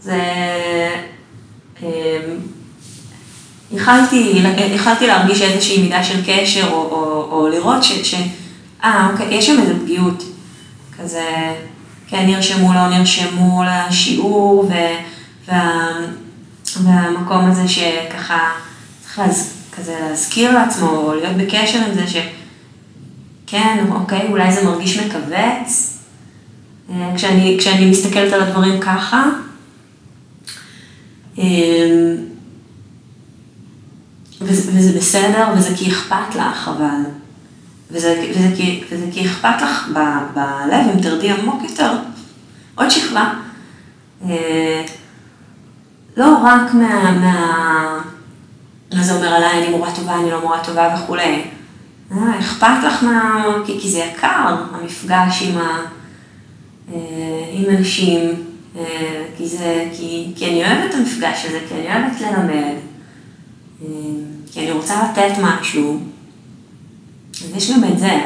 זה... 0.00 0.20
יכלתי, 3.72 4.42
יכלתי 4.74 5.06
להרגיש 5.06 5.42
איזושהי 5.42 5.82
מידה 5.82 6.04
של 6.04 6.20
קשר, 6.26 6.68
או, 6.70 6.76
או, 6.76 7.28
או 7.30 7.48
לראות. 7.48 7.82
ש 7.82 8.14
אה, 8.84 9.08
אוקיי, 9.12 9.34
יש 9.34 9.46
שם 9.46 9.60
איזו 9.60 9.74
פגיעות. 9.84 10.24
כזה, 10.98 11.54
כן 12.08 12.26
נרשמו, 12.26 12.74
לא 12.74 12.88
נרשמו 12.88 13.62
לשיעור, 13.64 14.68
ו, 14.68 14.72
וה, 15.48 15.88
והמקום 16.84 17.50
הזה 17.50 17.68
שככה 17.68 18.50
צריך 19.02 19.18
להז, 19.18 19.54
כזה 19.76 19.96
להזכיר 20.08 20.52
לעצמו, 20.52 20.88
או 20.88 21.14
להיות 21.14 21.36
בקשר 21.36 21.78
עם 21.78 21.94
זה 21.94 22.04
שכן, 22.06 23.86
אוקיי, 23.90 24.26
אולי 24.28 24.52
זה 24.52 24.64
מרגיש 24.64 24.98
מכווץ, 24.98 25.98
אה, 26.90 27.12
כשאני, 27.16 27.56
כשאני 27.60 27.90
מסתכלת 27.90 28.32
על 28.32 28.42
הדברים 28.42 28.80
ככה. 28.80 29.24
אה, 31.38 32.14
וזה, 34.40 34.72
וזה 34.74 34.98
בסדר, 34.98 35.48
וזה 35.56 35.76
כי 35.76 35.90
אכפת 35.90 36.34
לך, 36.34 36.70
אבל... 36.76 37.25
וזה, 37.90 38.24
וזה, 38.30 38.48
כי, 38.56 38.84
וזה 38.90 39.06
כי 39.12 39.26
אכפת 39.26 39.62
לך 39.62 39.88
ב, 39.88 39.98
בלב, 40.34 40.86
אם 40.94 41.00
תרדי 41.00 41.30
עמוק 41.30 41.62
יותר, 41.62 41.92
עוד 42.74 42.90
שכבה. 42.90 43.32
אה, 44.24 44.84
לא 46.16 46.36
רק 46.44 46.74
מה, 46.74 47.12
מה... 47.12 47.98
מה 48.94 49.02
זה 49.02 49.14
אומר 49.14 49.28
עליי, 49.28 49.62
אני 49.62 49.76
מורה 49.76 49.94
טובה, 49.94 50.14
אני 50.14 50.30
לא 50.30 50.40
מורה 50.40 50.64
טובה 50.64 50.96
וכולי. 50.96 51.44
אכפת 52.38 52.84
לך 52.86 53.02
מה... 53.02 53.44
כי, 53.66 53.80
כי 53.80 53.90
זה 53.90 53.98
יקר, 53.98 54.56
המפגש 54.72 55.42
עם 55.42 55.58
ה... 55.58 55.82
אה, 56.94 57.50
עם 57.52 57.76
אנשים, 57.76 58.34
אה, 58.78 59.24
כי, 59.36 59.46
זה, 59.46 59.88
כי, 59.92 60.32
כי 60.36 60.46
אני 60.46 60.64
אוהבת 60.64 60.90
את 60.90 60.94
המפגש 60.94 61.44
הזה, 61.44 61.60
כי 61.68 61.74
אני 61.74 61.86
אוהבת 61.86 62.20
ללמד, 62.20 62.74
אה, 63.82 63.88
כי 64.52 64.60
אני 64.60 64.70
רוצה 64.70 64.94
לתת 65.10 65.32
משהו, 65.42 66.00
אז 67.44 67.56
יש 67.56 67.70
גם 67.70 67.84
את 67.84 67.98
זה. 67.98 68.20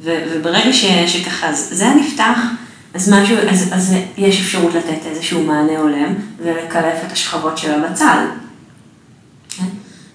ו- 0.00 0.22
וברגע 0.32 0.72
ש- 0.72 0.84
שככה 1.06 1.52
זה 1.52 1.88
נפתח, 2.00 2.38
אז, 2.94 3.12
משהו, 3.12 3.36
אז, 3.50 3.68
אז 3.72 3.94
יש 4.18 4.40
אפשרות 4.40 4.74
לתת 4.74 5.06
איזשהו 5.06 5.42
מענה 5.44 5.78
הולם 5.78 6.14
ולקלף 6.38 7.04
את 7.06 7.12
השכבות 7.12 7.58
של 7.58 7.72
הבצל. 7.84 8.24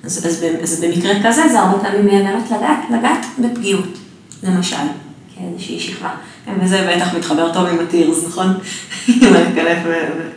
אז, 0.04 0.26
אז, 0.28 0.46
אז 0.64 0.84
במקרה 0.84 1.14
כזה 1.24 1.48
זה 1.50 1.60
הרבה 1.60 1.84
פעמים 1.84 2.08
יהיה 2.08 2.24
באמת 2.24 2.52
לגעת, 2.52 2.80
לגעת 2.90 3.26
בפגיעות, 3.40 3.98
למשל, 4.44 4.76
כאיזושהי 5.36 5.80
שכבה. 5.80 6.16
כן, 6.46 6.54
וזה 6.64 6.94
בטח 6.96 7.14
מתחבר 7.16 7.54
טוב 7.54 7.66
עם 7.66 7.80
הטירס, 7.80 8.26
נכון? 8.28 8.48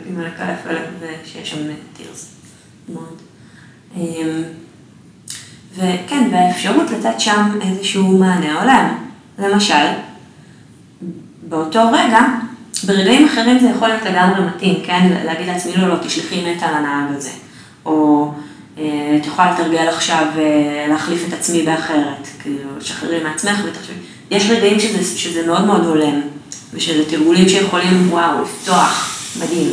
עם 0.09 0.19
הלקלף 0.19 0.57
ושיש 0.99 1.49
שם 1.49 1.57
טירס. 1.97 2.25
מאוד. 2.89 3.21
וכן, 5.75 6.29
והאפשרות 6.31 6.91
לתת 6.91 7.19
שם 7.19 7.59
איזשהו 7.61 8.17
מענה 8.17 8.61
הולם. 8.61 8.95
למשל, 9.39 9.85
באותו 11.49 11.79
רגע, 11.91 12.21
ברגעים 12.83 13.25
אחרים 13.25 13.59
זה 13.59 13.69
יכול 13.69 13.87
להיות 13.87 14.03
לגמרי 14.03 14.45
מתאים, 14.45 14.75
כן? 14.85 15.07
להגיד 15.25 15.47
לעצמי, 15.47 15.77
לא, 15.77 15.87
לא, 15.87 15.95
תשלחי 15.95 16.51
נטע 16.51 16.71
לנהג 16.71 17.15
הזה. 17.15 17.29
או 17.85 18.31
אה, 18.77 19.17
את 19.21 19.25
יכולה 19.25 19.51
לתרגל 19.53 19.87
עכשיו 19.87 20.25
אה, 20.37 20.85
להחליף 20.89 21.25
את 21.27 21.33
עצמי 21.33 21.63
באחרת. 21.63 22.27
כאילו, 22.41 22.69
שחררי 22.79 23.23
מעצמך 23.23 23.59
ותחשבי. 23.65 23.93
יש 24.31 24.49
רגעים 24.49 24.79
שזה, 24.79 25.17
שזה 25.17 25.47
מאוד 25.47 25.65
מאוד 25.65 25.85
הולם, 25.85 26.21
ושזה 26.73 27.09
תרגולים 27.09 27.49
שיכולים, 27.49 28.07
וואו, 28.13 28.41
לפתוח, 28.41 29.17
מדהים. 29.39 29.71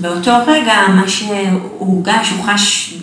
באותו 0.00 0.32
רגע, 0.46 0.74
מה 0.88 1.08
שהורגש, 1.08 2.30
הוחש 2.30 2.94
אה, 2.94 2.98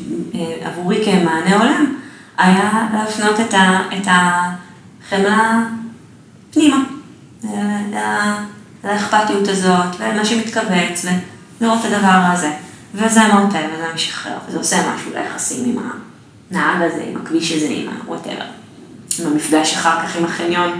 עבורי 0.61 1.05
כמענה 1.05 1.57
הולם, 1.57 1.95
היה 2.37 2.87
להפנות 2.93 3.39
את, 3.39 3.53
ה, 3.53 3.81
את 3.97 4.07
החמלה 4.07 5.63
פנימה, 6.51 6.83
לאכפתיות 8.83 9.47
הזאת, 9.47 9.95
ולמה 9.99 10.25
שמתכווץ, 10.25 11.05
ולראות 11.61 11.79
את 11.79 11.91
הדבר 11.91 12.21
הזה. 12.33 12.51
וזה 12.93 13.19
מרפא, 13.27 13.67
וזה 13.73 13.93
משחרר, 13.95 14.37
וזה 14.47 14.57
עושה 14.57 14.93
משהו 14.95 15.11
ליחסים 15.13 15.65
עם 15.65 15.77
הנהג 16.51 16.81
הזה, 16.81 17.03
עם 17.09 17.21
הכביש 17.21 17.51
הזה, 17.51 17.67
עם 17.69 17.89
ה-whatever. 17.89 18.43
עם 19.19 19.27
המפגש 19.31 19.73
אחר 19.73 20.01
כך 20.03 20.15
עם 20.15 20.25
החניון, 20.25 20.79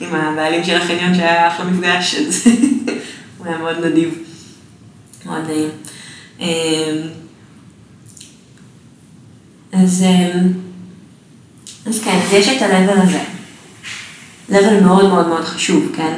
עם 0.00 0.14
הבעלים 0.14 0.64
של 0.64 0.76
החניון 0.76 1.14
שהיה 1.14 1.48
אחלה 1.48 1.64
מפגש, 1.64 2.14
אז 2.14 2.46
הוא 3.38 3.46
היה 3.46 3.58
מאוד 3.58 3.84
נדיב, 3.84 4.14
מאוד 5.26 5.42
נעים. 5.46 5.70
אז, 9.72 10.04
אמ, 10.06 10.52
אז 11.86 12.02
כן, 12.04 12.20
אז 12.24 12.32
יש 12.32 12.48
את 12.48 12.62
ה-level 12.62 13.02
הזה. 13.02 13.20
level 14.50 14.82
מאוד 14.84 15.08
מאוד 15.08 15.28
מאוד 15.28 15.44
חשוב, 15.44 15.92
כן? 15.96 16.14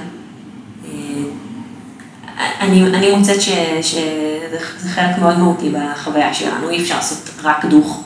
אה, 0.85 2.61
אני, 2.61 2.83
אני 2.87 3.17
מוצאת 3.17 3.41
שזה 3.83 4.59
חלק 4.95 5.19
מאוד 5.19 5.39
מהותי 5.39 5.73
בחוויה 5.73 6.35
שלנו, 6.35 6.71
אי 6.71 6.83
אפשר 6.83 6.97
לעשות 6.97 7.31
רק 7.43 7.65
דוך 7.65 8.05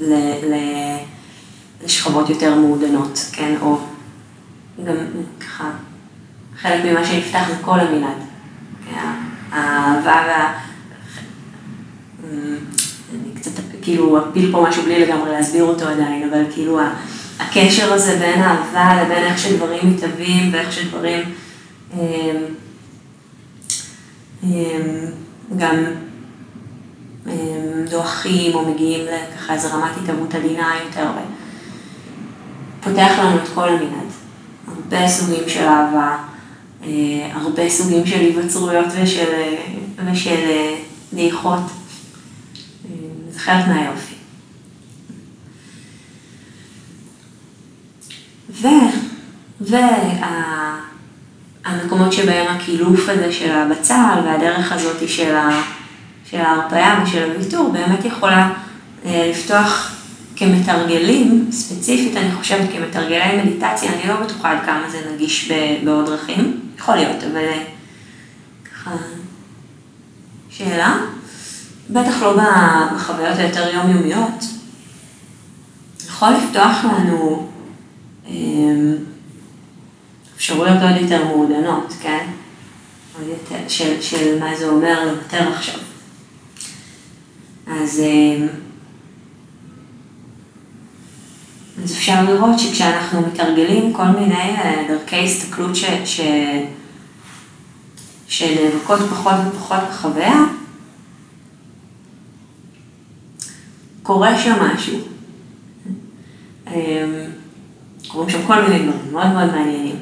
ל, 0.00 0.12
ל, 0.52 0.54
לשכבות 1.84 2.30
יותר 2.30 2.54
מעודנות, 2.54 3.26
כן? 3.32 3.54
או 3.60 3.78
גם 4.84 4.94
ככה, 5.40 5.70
חלק 6.60 6.84
ממה 6.84 7.04
שנפתח 7.04 7.48
זה 7.48 7.54
כל 7.60 7.80
המנעד. 7.80 8.18
כן? 8.90 9.06
האהבה 9.52 10.22
וה... 10.28 10.60
כאילו 13.82 14.18
אפיל 14.18 14.52
פה 14.52 14.66
משהו 14.68 14.82
בלי 14.82 15.06
לגמרי 15.06 15.30
להסביר 15.32 15.64
אותו 15.64 15.88
עדיין, 15.88 16.28
אבל 16.30 16.42
כאילו 16.54 16.80
הקשר 17.40 17.92
הזה 17.92 18.18
בין 18.18 18.42
אהבה 18.42 19.02
לבין 19.02 19.24
איך 19.24 19.38
שדברים 19.38 19.90
מתהווים 19.90 20.48
ואיך 20.52 20.72
שדברים 20.72 21.22
אמ, 21.94 21.98
אמ, 24.44 24.50
גם 25.56 25.76
אמ, 27.26 27.32
דועכים 27.90 28.54
או 28.54 28.70
מגיעים 28.70 29.06
לככה 29.06 29.54
איזה 29.54 29.68
רמת 29.68 29.90
התהוות 30.02 30.34
עדינה 30.34 30.72
יותר, 30.86 31.06
פותח 32.80 33.10
לנו 33.18 33.36
את 33.36 33.48
כל 33.54 33.68
המנעד. 33.68 34.10
הרבה 34.66 35.08
סוגים 35.08 35.48
של 35.48 35.64
אהבה, 35.64 36.16
אה, 36.84 36.88
הרבה 37.32 37.68
סוגים 37.68 38.06
של 38.06 38.20
היווצרויות 38.20 38.86
ושל, 39.02 39.32
ושל 40.12 40.30
אה, 40.30 40.76
דעיכות. 41.12 41.60
זה 43.40 43.46
חלק 43.46 43.66
מהיופי. 43.66 44.14
ו... 48.50 48.66
והמקומות 51.64 52.12
שבהם 52.12 52.56
הקילוף 52.56 53.08
הזה 53.08 53.32
של 53.32 53.50
הבצל 53.50 54.20
והדרך 54.24 54.72
הזאת 54.72 55.08
של, 55.08 55.34
ה... 55.34 55.62
של 56.30 56.36
ההרפאיה 56.36 57.00
ושל 57.04 57.30
הוויתור 57.30 57.72
באמת 57.72 58.04
יכולה 58.04 58.52
אה, 59.04 59.30
לפתוח 59.30 59.96
כמתרגלים, 60.36 61.48
ספציפית 61.52 62.16
אני 62.16 62.32
חושבת 62.32 62.68
כמתרגלי 62.72 63.42
מדיטציה, 63.42 63.92
אני 63.92 64.08
לא 64.08 64.16
בטוחה 64.16 64.50
עד 64.52 64.58
כמה 64.66 64.90
זה 64.90 64.98
נגיש 65.14 65.52
בעוד 65.84 66.06
דרכים, 66.06 66.60
יכול 66.78 66.94
להיות, 66.94 67.24
אבל 67.24 67.36
אה, 67.36 67.64
ככה, 68.72 68.90
שאלה? 70.50 70.96
בטח 71.92 72.22
לא 72.22 72.32
בחוויות 72.94 73.38
היותר 73.38 73.74
יומיומיות, 73.74 74.44
יכול 76.06 76.28
לפתוח 76.30 76.84
לנו 76.84 77.48
אמ, 78.26 78.94
אפשרויות 80.36 80.82
עוד 80.82 80.96
יותר 81.00 81.24
מעודנות, 81.24 81.94
כן? 82.02 82.26
עוד 83.18 83.28
יותר, 83.28 83.68
של, 83.68 84.00
של 84.00 84.38
מה 84.40 84.56
זה 84.56 84.68
אומר 84.68 85.04
לוותר 85.04 85.52
עכשיו. 85.52 85.80
אז, 87.66 88.00
אמ, 88.00 88.48
אז 91.84 91.92
אפשר 91.92 92.22
לראות 92.24 92.58
שכשאנחנו 92.58 93.20
מתרגלים 93.20 93.92
כל 93.92 94.06
מיני 94.06 94.34
אה, 94.34 94.84
דרכי 94.88 95.24
הסתכלות 95.24 95.76
ש, 95.76 95.84
ש, 96.04 96.20
שנאבקות 98.28 99.00
פחות 99.10 99.34
ופחות 99.48 99.80
בחוויה, 99.90 100.44
קורה 104.12 104.38
שם 104.38 104.54
משהו. 104.74 104.98
אמ, 106.66 106.74
קורים 108.08 108.30
שם 108.30 108.38
כל 108.46 108.62
מיני 108.62 108.78
דברים 108.78 109.12
מאוד 109.12 109.26
מאוד 109.26 109.54
מעניינים. 109.54 109.96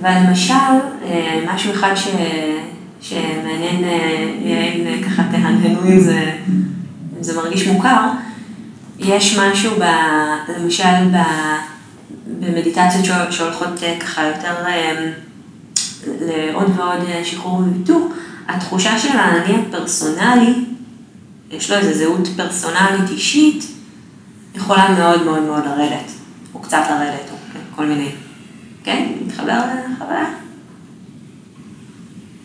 אבל 0.00 0.10
למשל, 0.26 0.54
אה, 1.04 1.44
משהו 1.54 1.72
אחד 1.72 1.94
ש... 1.94 2.08
שמעניין 3.00 3.84
אה, 3.84 4.72
אם 4.74 5.02
ככה 5.02 5.22
תהנהנו 5.30 5.88
אם 5.88 6.00
זה, 6.00 6.32
אם 7.18 7.22
זה 7.22 7.36
מרגיש 7.36 7.66
מוכר, 7.66 8.08
יש 8.98 9.38
משהו 9.38 9.72
ב... 9.80 9.84
למשל 10.58 11.08
ב... 11.12 11.16
במדיטציות 12.40 13.32
שהולכות 13.32 13.82
אה, 13.82 13.96
ככה 14.00 14.26
יותר 14.26 14.52
לעוד 16.20 16.70
ועוד 16.76 17.00
שחרור 17.24 17.58
וויתור, 17.58 18.12
התחושה 18.48 18.98
של 18.98 19.18
האני 19.18 19.54
הפרסונלי, 19.54 20.54
יש 21.56 21.70
לו 21.70 21.76
איזו 21.76 21.98
זהות 21.98 22.28
פרסונלית 22.36 23.10
אישית, 23.10 23.64
יכולה 24.54 24.88
מאוד 24.98 25.22
מאוד 25.22 25.42
מאוד 25.42 25.64
לרדת, 25.64 26.10
או 26.54 26.60
קצת 26.60 26.82
לרדת, 26.90 27.30
או 27.30 27.36
כל 27.76 27.86
מיני, 27.86 28.08
כן? 28.84 29.06
מתחבר 29.26 29.60
לחוויה. 29.92 30.26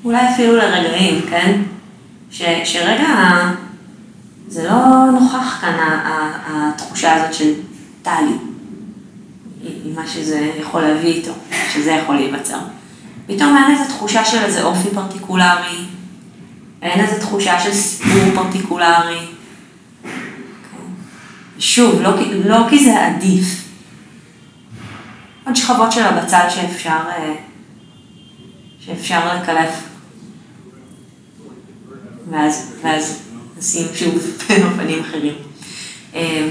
אולי 0.03 0.29
אפילו 0.29 0.55
לרגעים, 0.55 1.21
כן? 1.29 1.61
ש, 2.31 2.41
שרגע, 2.63 3.07
זה 4.47 4.69
לא 4.69 5.11
נוכח 5.11 5.57
כאן 5.61 5.99
התחושה 6.47 7.13
הזאת 7.13 7.33
של 7.33 7.53
טלי, 8.01 8.37
עם 9.63 9.95
מה 9.95 10.07
שזה 10.07 10.51
יכול 10.59 10.81
להביא 10.81 11.13
איתו, 11.13 11.33
שזה 11.73 11.91
יכול 11.91 12.15
להיווצר. 12.15 12.59
פתאום 13.27 13.57
אין 13.57 13.75
איזו 13.75 13.83
תחושה 13.89 14.25
של 14.25 14.37
איזה 14.37 14.63
אופי 14.63 14.89
פרטיקולרי, 14.93 15.85
אין 16.81 17.05
איזו 17.05 17.19
תחושה 17.19 17.59
של 17.59 17.73
סיפור 17.73 18.21
פרטיקולרי. 18.35 19.27
שוב, 21.59 22.01
לא, 22.01 22.11
לא 22.45 22.57
כי 22.69 22.85
זה 22.85 23.05
עדיף, 23.05 23.61
עוד 25.45 25.55
שכבות 25.55 25.91
של 25.91 26.03
הבצל 26.03 26.49
שאפשר, 26.49 26.99
אה, 27.09 27.33
שאפשר 28.79 29.35
לקלף. 29.35 29.83
ואז, 32.29 32.73
ואז 32.83 33.19
נשים 33.57 33.87
שוב 33.95 34.13
באופנים 34.47 34.99
אחרים. 34.99 35.33
אה, 36.15 36.49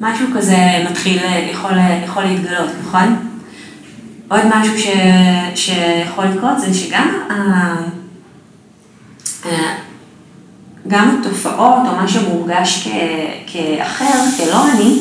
משהו 0.00 0.26
כזה 0.36 0.56
מתחיל, 0.90 1.18
יכול, 1.50 1.72
יכול 2.04 2.22
להתגלות, 2.22 2.70
נכון? 2.80 3.28
עוד 4.28 4.40
משהו 4.54 4.78
ש, 4.78 4.86
שיכול 5.54 6.24
לקרות 6.24 6.60
זה 6.60 6.74
שגם 6.74 7.08
גם 10.88 11.20
התופעות 11.20 11.86
או 11.86 11.96
מה 11.96 12.08
שמורגש 12.08 12.88
כאחר, 13.46 14.20
כלא 14.36 14.70
אני, 14.72 14.98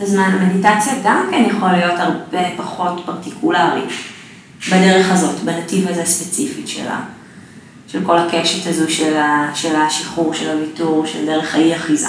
בזמן 0.00 0.38
המדיטציה 0.40 0.92
גם 1.04 1.26
כן 1.30 1.44
יכול 1.50 1.72
להיות 1.72 1.98
הרבה 1.98 2.42
פחות 2.56 3.02
פרטיקולרי 3.06 3.82
בדרך 4.68 5.10
הזאת, 5.10 5.40
בנתיב 5.40 5.88
הזה 5.88 6.02
הספציפית 6.02 6.68
שלה, 6.68 7.00
של 7.88 8.04
כל 8.06 8.18
הקשת 8.18 8.66
הזו 8.66 8.90
של, 8.94 9.16
ה, 9.16 9.50
של 9.54 9.76
השחרור, 9.76 10.34
של 10.34 10.50
הוויתור, 10.50 11.06
של 11.06 11.26
דרך 11.26 11.54
האי 11.54 11.76
אחיזה. 11.76 12.08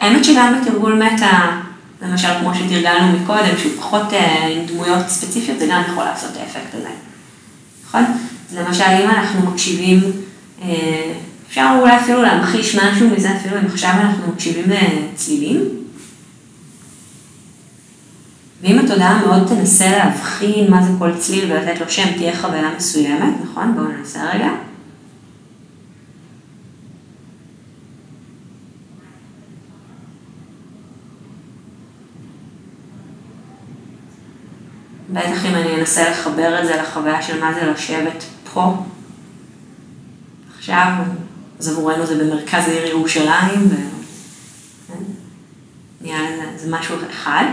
האמת 0.00 0.24
שגם 0.24 0.60
בתרגול 0.60 1.02
מטה, 1.02 1.60
למשל 2.02 2.28
כמו 2.40 2.54
שתרגלנו 2.54 3.18
מקודם, 3.18 3.58
שהוא 3.58 3.72
פחות 3.76 4.12
אה, 4.12 4.46
עם 4.46 4.66
דמויות 4.66 5.08
ספציפיות, 5.08 5.58
זה 5.58 5.66
גם 5.70 5.82
יכול 5.88 6.04
לעשות 6.04 6.30
את 6.32 6.36
האפקט 6.36 6.74
הזה. 6.74 6.88
נכון? 7.86 8.04
למשל, 8.52 8.84
אם 8.84 9.10
אנחנו 9.10 9.50
מקשיבים, 9.50 10.00
אה, 10.62 11.12
אפשר 11.48 11.76
אולי 11.80 11.96
אפילו 11.96 12.22
להמחיש 12.22 12.74
משהו 12.74 13.10
מזה, 13.10 13.36
אפילו 13.36 13.58
אם 13.58 13.66
עכשיו 13.66 13.90
אנחנו 13.90 14.32
מקשיבים 14.32 14.64
לצלילים. 14.68 15.68
ואם 18.62 18.78
התודעה 18.78 19.26
מאוד 19.26 19.48
תנסה 19.48 19.90
להבחין 19.90 20.70
מה 20.70 20.82
זה 20.82 20.90
כל 20.98 21.10
צליל 21.18 21.52
ולתת 21.52 21.80
לו 21.80 21.90
שם, 21.90 22.12
תהיה 22.16 22.36
חוויה 22.36 22.70
מסוימת, 22.76 23.34
נכון? 23.44 23.74
בואו 23.74 23.86
ננסה 23.88 24.30
רגע. 24.34 24.48
בטח 35.14 35.46
אם 35.46 35.54
אני 35.54 35.80
אנסה 35.80 36.10
לחבר 36.10 36.60
את 36.62 36.66
זה 36.66 36.76
לחוויה 36.82 37.22
של 37.22 37.40
מה 37.40 37.54
זה 37.54 37.66
לשבת 37.66 38.24
פה, 38.52 38.76
עכשיו, 40.56 40.92
אז 41.58 41.68
עבורנו 41.68 42.06
זה 42.06 42.24
במרכז 42.24 42.68
העיר 42.68 42.86
ירושלים, 42.86 43.68
ונהיה 46.00 46.18
זה, 46.36 46.44
זה 46.56 46.76
משהו 46.76 46.96
אחד. 47.10 47.44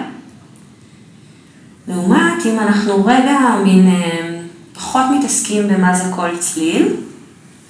לעומת 1.88 2.46
אם 2.46 2.60
אנחנו 2.60 3.06
רגע 3.06 3.40
מין 3.64 3.88
אה, 3.88 4.42
פחות 4.74 5.06
מתעסקים 5.18 5.68
במה 5.68 5.96
זה 5.96 6.04
כל 6.16 6.38
צליל, 6.38 6.96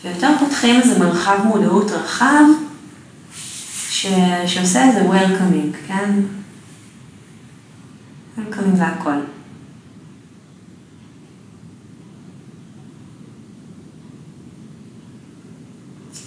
ויותר 0.04 0.30
פותחים 0.40 0.82
איזה 0.82 1.00
מרחב 1.00 1.38
מודעות 1.44 1.92
רחב, 1.92 2.44
ש... 3.90 4.08
שעושה 4.46 4.88
איזה 4.88 5.02
welcoming, 5.10 5.88
כן? 5.88 6.10
welcoming 8.38 8.76
זה 8.76 8.84
הכל. 8.88 9.16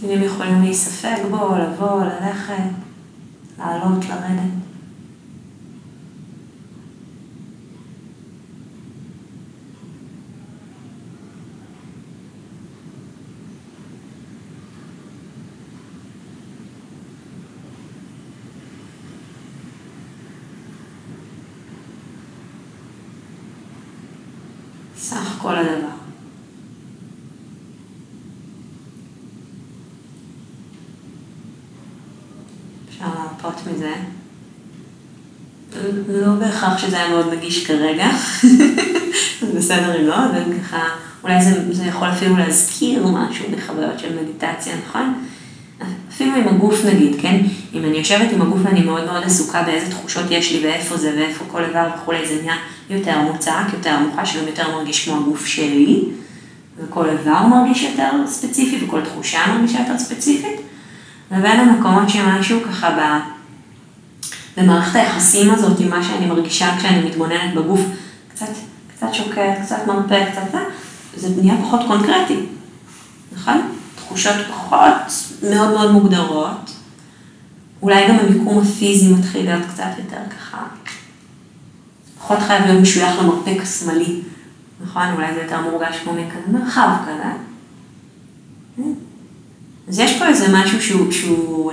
צלילים 0.04 0.22
יכולים 0.22 0.62
להיספג 0.62 1.16
בו, 1.30 1.56
לבוא, 1.56 2.04
ללכת, 2.04 2.54
לעלות, 3.58 4.04
לרדת. 4.04 4.64
סך 24.96 25.38
כל 25.38 25.56
הדבר. 25.56 26.04
אפשר 33.04 33.14
להרפות 33.14 33.66
מזה. 33.66 33.94
לא 36.08 36.32
בהכרח 36.32 36.78
שזה 36.78 36.96
היה 36.96 37.08
מאוד 37.08 37.32
נגיש 37.32 37.66
כרגע, 37.66 38.08
בסדר 39.56 40.00
אם 40.00 40.06
לא, 40.06 40.16
אבל 40.16 40.42
ככה, 40.62 40.82
אולי 41.22 41.42
זה, 41.44 41.74
זה 41.74 41.84
יכול 41.84 42.08
אפילו 42.08 42.36
להזכיר 42.36 43.06
משהו 43.06 43.44
בחוויות 43.56 43.98
של 43.98 44.22
מדיטציה, 44.22 44.74
נכון? 44.86 45.14
אפילו 46.08 46.34
עם 46.34 46.48
הגוף 46.48 46.84
נגיד, 46.84 47.16
כן? 47.20 47.40
אם 47.74 47.84
אני 47.84 47.98
יושבת 47.98 48.32
עם 48.32 48.42
הגוף 48.42 48.58
ואני 48.62 48.82
מאוד 48.82 49.04
מאוד 49.04 49.22
עסוקה 49.22 49.62
באיזה 49.62 49.90
תחושות 49.90 50.24
יש 50.30 50.52
לי 50.52 50.66
ואיפה 50.66 50.96
זה 50.96 51.14
ואיפה 51.16 51.44
כל 51.48 51.64
איבר 51.64 51.88
וכולי, 51.96 52.28
זה 52.28 52.42
נהיה 52.42 52.56
יותר 52.90 53.18
מוצק, 53.18 53.64
יותר 53.72 53.98
מוחש, 53.98 54.36
גם 54.36 54.46
יותר 54.46 54.76
מרגיש 54.76 55.08
כמו 55.08 55.16
הגוף 55.16 55.46
שלי, 55.46 56.04
וכל 56.78 57.08
איבר 57.08 57.46
מרגיש 57.46 57.82
יותר 57.82 58.10
ספציפי 58.26 58.84
וכל 58.84 59.00
תחושה 59.00 59.38
מרגישה 59.54 59.78
יותר 59.78 59.98
ספציפית, 59.98 60.60
לבין 61.32 61.60
המקומות 61.60 62.08
שמשהו 62.08 62.60
ככה 62.62 62.90
ב... 62.90 63.33
במערכת 64.56 64.96
היחסים 64.96 65.50
הזאת 65.50 65.80
עם 65.80 65.90
מה 65.90 66.04
שאני 66.04 66.26
מרגישה 66.26 66.74
כשאני 66.78 67.08
מתבוננת 67.08 67.54
בגוף, 67.54 67.80
קצת, 68.28 68.46
קצת 68.96 69.14
שוקט, 69.14 69.60
קצת 69.62 69.86
מרפא, 69.86 70.30
קצת 70.30 70.42
זה, 70.52 70.58
זה 71.16 71.42
נהיה 71.42 71.54
פחות 71.62 71.80
קונקרטי, 71.86 72.46
נכון? 73.32 73.60
תחושות 73.96 74.34
פחות 74.48 74.94
מאוד 75.50 75.70
מאוד 75.70 75.90
מוגדרות, 75.92 76.70
אולי 77.82 78.08
גם 78.08 78.18
המיקום 78.18 78.58
הפיזי 78.58 79.12
מתחיל 79.12 79.44
להיות 79.44 79.62
קצת 79.72 79.90
יותר 79.98 80.20
ככה, 80.30 80.58
פחות 82.18 82.38
חייב 82.46 82.64
להיות 82.64 82.80
משוייך 82.80 83.18
למרפק 83.18 83.62
השמאלי, 83.62 84.20
נכון? 84.84 85.02
אולי 85.16 85.34
זה 85.34 85.42
יותר 85.42 85.60
מורגש 85.60 85.96
כמו 86.04 86.12
מכזה 86.12 86.58
מרחב 86.58 86.88
כזה. 87.02 87.30
אז 89.88 89.98
יש 89.98 90.18
פה 90.18 90.26
איזה 90.26 90.46
משהו 90.52 90.82
שהוא, 90.82 91.12
שהוא, 91.12 91.72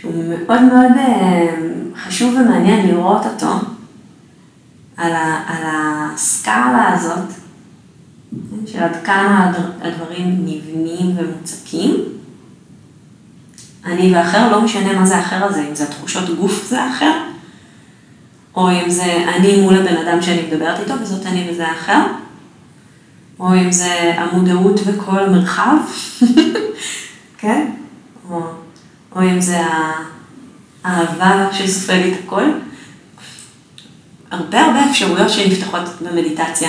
שהוא 0.00 0.24
מאוד 0.24 0.62
מאוד 0.62 0.92
אמ, 0.98 1.90
חשוב 1.96 2.34
ומעניין 2.34 2.86
לראות 2.86 3.26
אותו 3.26 3.52
על, 4.96 5.12
ה, 5.12 5.42
על 5.46 5.62
הסקאלה 5.64 6.92
הזאת, 6.92 7.32
של 8.66 8.82
עד 8.82 8.96
כמה 9.04 9.52
הדברים 9.82 10.36
נבנים 10.44 11.16
ומוצקים. 11.16 11.94
אני 13.84 14.14
ואחר, 14.14 14.50
לא 14.52 14.60
משנה 14.60 14.92
מה 14.92 15.06
זה 15.06 15.16
האחר 15.16 15.44
הזה, 15.44 15.68
אם 15.68 15.74
זה 15.74 15.84
התחושות 15.84 16.38
גוף 16.38 16.68
זה 16.68 16.82
האחר, 16.82 17.20
או 18.56 18.70
אם 18.70 18.90
זה 18.90 19.24
אני 19.36 19.60
מול 19.60 19.74
הבן 19.74 19.96
אדם 19.96 20.22
שאני 20.22 20.42
מדברת 20.46 20.80
איתו 20.80 20.94
וזאת 21.02 21.26
אני 21.26 21.48
וזה 21.50 21.66
האחר, 21.68 22.06
או 23.40 23.54
אם 23.54 23.72
זה 23.72 24.14
המודעות 24.16 24.80
וכל 24.84 25.18
המרחב, 25.18 25.76
כן? 27.40 27.70
או, 28.30 28.40
או 29.18 29.22
אם 29.22 29.40
זה 29.40 29.58
האהבה 30.84 31.48
שסופגת 31.52 32.12
הכל. 32.24 32.44
הרבה 34.30 34.60
הרבה 34.60 34.90
אפשרויות 34.90 35.30
שנפתחות 35.30 35.82
במדיטציה, 36.00 36.68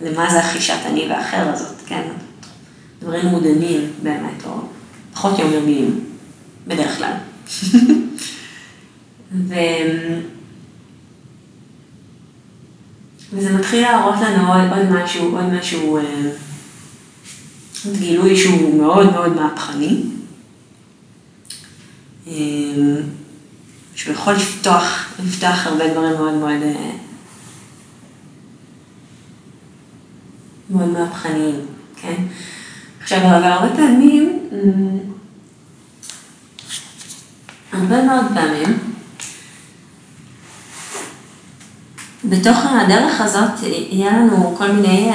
למה 0.00 0.30
זה 0.30 0.40
החישת 0.40 0.78
אני 0.86 1.06
ואחר 1.10 1.48
הזאת, 1.48 1.76
כן? 1.86 2.02
דברים 3.02 3.26
מודנים 3.26 3.92
באמת, 4.02 4.44
או 4.46 4.50
פחות 5.14 5.38
יומיומיים, 5.38 6.00
בדרך 6.66 6.98
כלל. 6.98 7.12
ו... 9.48 9.54
וזה 13.32 13.52
מתחיל 13.52 13.82
להראות 13.82 14.14
לנו 14.20 14.52
עוד, 14.52 14.78
עוד 14.78 14.90
משהו, 14.90 15.36
עוד 15.36 15.44
משהו, 15.44 15.96
עוד 15.96 16.04
אה, 17.86 17.92
גילוי 17.98 18.36
שהוא 18.36 18.82
מאוד 18.82 19.12
מאוד 19.12 19.36
מהפכני. 19.36 20.02
אה, 22.30 23.02
שהוא 23.94 24.14
יכול 24.14 24.32
לפתוח, 24.32 25.14
לפתוח 25.24 25.66
הרבה 25.66 25.88
דברים 25.88 26.12
מאוד 26.12 26.34
מאוד, 26.34 26.62
אה, 26.62 26.90
מאוד 30.70 30.88
מהפכניים, 30.88 31.60
כן? 31.96 32.14
עכשיו, 33.02 33.18
אבל 33.18 33.44
הרבה 33.44 33.76
פעמים, 33.76 34.48
הרבה 37.72 38.02
מאוד 38.02 38.24
פעמים, 38.34 38.78
בתוך 42.24 42.58
הדרך 42.66 43.20
הזאת 43.20 43.62
יהיה 43.62 44.12
לנו 44.12 44.54
כל 44.58 44.72
מיני, 44.72 45.10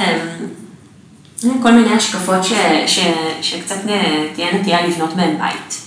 כל 1.62 1.72
מיני 1.72 1.94
השקפות 1.94 2.44
ש, 2.44 2.52
ש, 2.86 3.00
שקצת 3.40 3.76
תהיה 4.34 4.58
נטייה 4.58 4.86
לבנות 4.86 5.14
בהן 5.16 5.38
בית. 5.38 5.85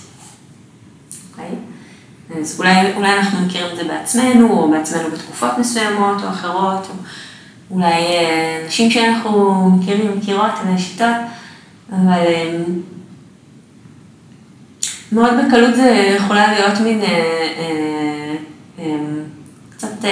אז 2.38 2.56
אולי, 2.58 2.94
אולי 2.96 3.12
אנחנו 3.12 3.46
מכירים 3.46 3.70
את 3.72 3.76
זה 3.76 3.84
בעצמנו, 3.84 4.50
או 4.50 4.70
בעצמנו 4.70 5.10
בתקופות 5.10 5.58
מסוימות 5.58 6.22
או 6.22 6.28
אחרות, 6.28 6.86
או 6.88 6.94
אולי 7.70 8.04
אנשים 8.64 8.90
שאנחנו 8.90 9.70
מכירים, 9.70 10.18
מכירות, 10.18 10.50
ושיטות, 10.74 11.16
אבל 11.92 12.26
מאוד 15.12 15.34
בקלות 15.46 15.76
זה 15.76 16.14
יכולה 16.16 16.52
להיות 16.52 16.80
מין 16.80 17.00
אה, 17.02 17.06
אה, 17.08 18.34
אה, 18.78 18.96
קצת 19.70 20.04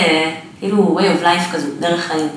כאילו 0.59 0.99
way 0.99 1.03
of 1.03 1.25
life 1.25 1.53
כזו, 1.53 1.67
דרך 1.81 2.01
חיים. 2.01 2.29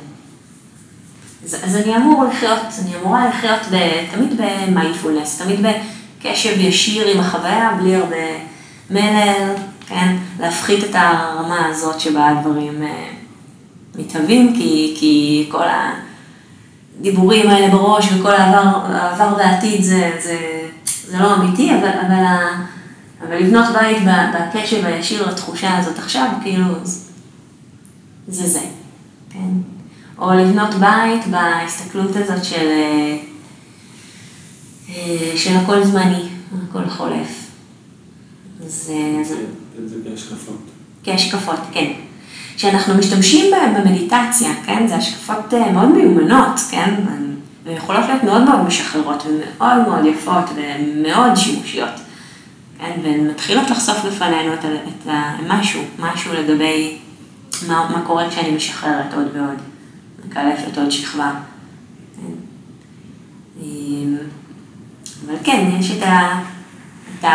אז, 1.43 1.55
אז 1.63 1.75
אני 1.75 1.95
אמור 1.95 2.23
לחיות, 2.23 2.59
אני 2.81 2.95
אמורה 2.95 3.29
לחיות 3.29 3.61
ב, 3.71 3.75
תמיד 4.15 4.41
במיינדפולנס, 4.41 5.41
תמיד 5.41 5.59
בקשב 5.59 6.59
ישיר 6.59 7.07
עם 7.07 7.19
החוויה, 7.19 7.71
בלי 7.79 7.95
הרבה 7.95 8.15
מלל, 8.89 9.53
כן? 9.91 10.17
להפחית 10.39 10.83
את 10.83 10.95
הרמה 10.95 11.65
הזאת 11.65 11.99
שבה 11.99 12.29
הדברים 12.29 12.83
אה, 12.83 13.09
מתהווים, 13.95 14.55
כי, 14.55 14.95
כי 14.99 15.47
כל 15.51 15.63
הדיבורים 16.99 17.49
האלה 17.49 17.71
בראש 17.71 18.11
וכל 18.13 18.31
העבר, 18.31 18.85
העבר 18.85 19.35
והעתיד 19.37 19.83
זה, 19.83 20.11
זה, 20.19 20.37
זה 21.07 21.19
לא 21.19 21.35
אמיתי, 21.35 21.71
אבל, 21.71 21.89
אבל, 21.89 22.23
אבל 23.27 23.37
לבנות 23.37 23.65
בית 23.73 23.97
בקשב 24.33 24.85
הישיר 24.85 25.29
לתחושה 25.29 25.77
הזאת 25.77 25.99
עכשיו, 25.99 26.27
כאילו, 26.41 26.65
זה 28.27 28.47
זה, 28.47 28.65
כן? 29.29 29.49
או 30.19 30.31
לבנות 30.33 30.73
בית 30.73 31.27
בהסתכלות 31.27 32.15
הזאת 32.15 32.43
של, 32.43 32.67
אה, 32.67 33.17
אה, 34.89 35.37
של 35.37 35.57
הכל 35.57 35.83
זמני, 35.83 36.29
הכל 36.69 36.89
חולף. 36.89 37.47
זה... 39.77 39.87
זה 39.87 40.09
כהשקפות. 40.09 40.61
כהשקפות, 41.03 41.59
כן. 41.71 41.91
שאנחנו 42.57 42.93
משתמשים 42.93 43.51
בהן 43.51 43.73
במדיטציה, 43.73 44.49
כן? 44.65 44.87
זה 44.87 44.95
השקפות 44.95 45.53
אה, 45.53 45.71
מאוד 45.71 45.89
מיומנות, 45.89 46.59
כן? 46.71 46.93
והן 47.65 47.75
יכולות 47.77 48.05
להיות 48.07 48.23
מאוד 48.23 48.43
מאוד 48.43 48.59
משחררות 48.59 49.23
ומאוד 49.25 49.87
מאוד 49.87 50.05
יפות 50.05 50.45
ומאוד 50.55 51.35
שימושיות, 51.35 51.99
כן? 52.79 52.91
והן 53.03 53.27
מתחילות 53.27 53.69
לחשוף 53.69 54.05
בפנינו 54.05 54.53
את, 54.53 54.65
את 54.65 55.11
משהו, 55.47 55.81
משהו 55.99 56.33
לגבי 56.33 56.97
מה, 57.67 57.89
מה 57.93 58.01
קורה 58.05 58.29
כשאני 58.29 58.51
משחררת 58.51 59.13
עוד 59.13 59.27
ועוד. 59.33 59.57
מקלפת 60.25 60.77
עוד 60.77 60.91
שכבה. 60.91 61.31
אמ, 63.61 64.17
אבל 65.25 65.35
כן, 65.43 65.69
יש 65.79 65.91
את, 65.91 66.03
ה, 66.03 66.41
את 67.19 67.25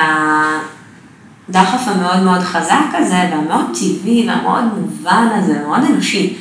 הדחף 1.48 1.88
המאוד 1.88 2.22
מאוד 2.22 2.40
חזק 2.40 2.86
הזה, 2.92 3.28
והמאוד 3.30 3.66
טבעי 3.74 4.28
והמאוד 4.28 4.64
מובן 4.80 5.28
הזה, 5.32 5.58
מאוד 5.66 5.80
אנושי. 5.84 6.36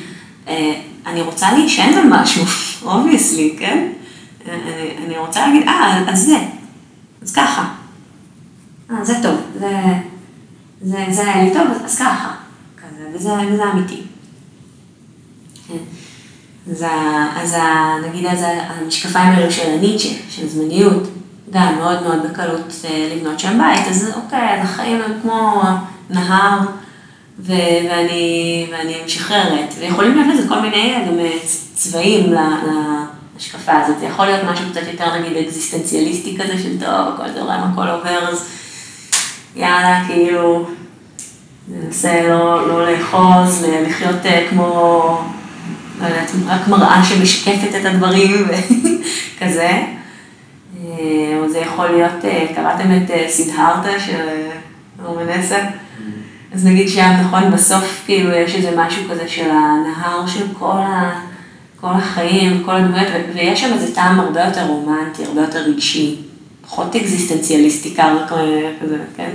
אה, 0.48 0.80
אני 1.06 1.22
רוצה 1.22 1.52
להישען 1.52 1.94
על 1.94 2.04
משהו, 2.08 2.44
obviously, 2.90 3.56
כן? 3.58 3.88
אני, 4.46 5.06
אני 5.06 5.18
רוצה 5.18 5.46
להגיד, 5.46 5.68
אה, 5.68 6.04
אז 6.08 6.22
זה, 6.26 6.38
אז 7.22 7.32
ככה. 7.32 7.68
אה, 8.90 9.04
זה 9.04 9.14
טוב, 9.22 9.36
זה, 9.58 9.82
זה, 10.82 11.04
זה 11.10 11.22
היה 11.22 11.44
לי 11.44 11.52
טוב, 11.52 11.66
אז 11.84 11.98
ככה. 11.98 12.34
כזה, 12.76 13.08
וזה, 13.14 13.32
וזה 13.52 13.62
אמיתי. 13.72 14.02
כן. 15.68 15.74
אז, 16.70 16.84
אז 17.36 17.56
נגיד 18.08 18.26
אז 18.26 18.44
המשקפיים 18.44 19.32
האלו 19.32 19.52
של 19.52 19.70
הניטשה, 19.70 20.08
של 20.30 20.48
זמניות, 20.48 21.02
גם 21.50 21.76
מאוד 21.78 22.02
מאוד 22.02 22.30
בקלות 22.30 22.72
אה, 22.84 23.08
לבנות 23.16 23.40
שם 23.40 23.58
בית, 23.58 23.88
אז 23.88 24.12
אוקיי, 24.24 24.54
אז 24.54 24.70
החיים 24.70 25.02
הם 25.02 25.12
כמו 25.22 25.62
נהר, 26.10 26.58
ו- 27.38 27.52
ואני, 27.90 28.66
ואני 28.72 28.94
משחררת, 29.04 29.74
ויכולים 29.80 30.14
להיות 30.14 30.34
לזה 30.34 30.48
כל 30.48 30.60
מיני 30.60 30.94
גם 31.08 31.18
אה, 31.18 31.38
צבעים 31.74 32.32
להשקפה 32.32 33.72
הזאת, 33.72 33.98
זה 34.00 34.06
יכול 34.06 34.26
להיות 34.26 34.40
משהו 34.52 34.64
קצת 34.70 34.86
יותר 34.92 35.18
נגיד 35.18 35.36
אקזיסטנציאליסטי 35.36 36.38
כזה 36.38 36.58
של 36.62 36.80
טוב, 36.80 37.14
הכל 37.14 37.32
זורם, 37.34 37.70
הכל 37.72 37.88
עובר, 37.88 38.28
אז 38.28 38.48
יאללה, 39.56 40.04
כאילו, 40.06 40.66
ננסה 41.68 42.28
לא, 42.28 42.68
לא 42.68 42.92
לאחוז, 42.92 43.66
לחיות 43.86 44.26
אה, 44.26 44.46
כמו... 44.50 45.20
לא 46.00 46.06
יודעת, 46.06 46.30
רק 46.46 46.68
מראה 46.68 47.04
שמשקפת 47.04 47.74
את 47.80 47.84
הדברים 47.84 48.46
וכזה. 49.36 49.95
אה, 50.98 51.38
או 51.40 51.48
זה 51.48 51.58
יכול 51.58 51.86
להיות, 51.86 52.24
אה, 52.24 52.46
קראתם 52.54 52.96
את 52.96 53.10
אה, 53.10 53.26
סידהרתה 53.28 54.00
של 54.00 54.28
רומנסה? 55.04 55.58
אז 56.54 56.66
נגיד 56.66 56.88
שם, 56.88 57.12
נכון, 57.20 57.50
בסוף 57.50 58.02
כאילו 58.06 58.30
יש 58.30 58.54
איזה 58.54 58.70
משהו 58.76 59.02
כזה 59.10 59.28
של 59.28 59.50
הנהר 59.50 60.26
של 60.26 60.44
כל, 60.58 60.76
ה, 60.78 61.20
כל 61.80 61.90
החיים, 61.92 62.62
כל 62.64 62.76
הדמויות, 62.76 63.06
ויש 63.34 63.60
שם 63.60 63.72
איזה 63.72 63.94
טעם 63.94 64.20
הרבה 64.20 64.44
יותר 64.44 64.66
רומנטי, 64.66 65.24
הרבה 65.24 65.40
יותר 65.40 65.58
רגשי, 65.58 66.16
פחות 66.62 66.96
אקזיסטנציאליסטי 66.96 67.94
קר 67.94 68.26
כזה, 68.80 68.98
כן? 69.16 69.30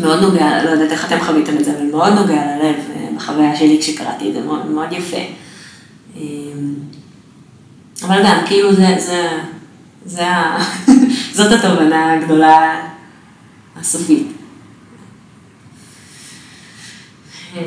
מאוד 0.00 0.22
נוגע, 0.22 0.64
לא 0.64 0.70
יודעת 0.70 0.92
איך 0.92 1.06
אתם 1.06 1.20
חוויתם 1.20 1.56
את 1.56 1.64
זה, 1.64 1.76
אבל 1.76 1.86
מאוד 1.90 2.12
נוגע 2.12 2.56
ללב 2.56 2.76
אה, 2.96 3.08
בחוויה 3.16 3.56
שלי 3.56 3.78
כשקראתי 3.80 4.28
את 4.28 4.34
זה, 4.34 4.40
מאוד, 4.40 4.66
מאוד 4.66 4.92
יפה. 4.92 5.20
אבל 8.02 8.22
גם, 8.24 8.40
כאילו 8.46 8.74
זה, 8.74 8.94
זה, 8.98 9.28
זה. 10.04 10.24
זאת 11.36 11.52
התובנה 11.52 12.12
הגדולה 12.12 12.88
הסופית. 13.76 14.26
אה, 17.56 17.62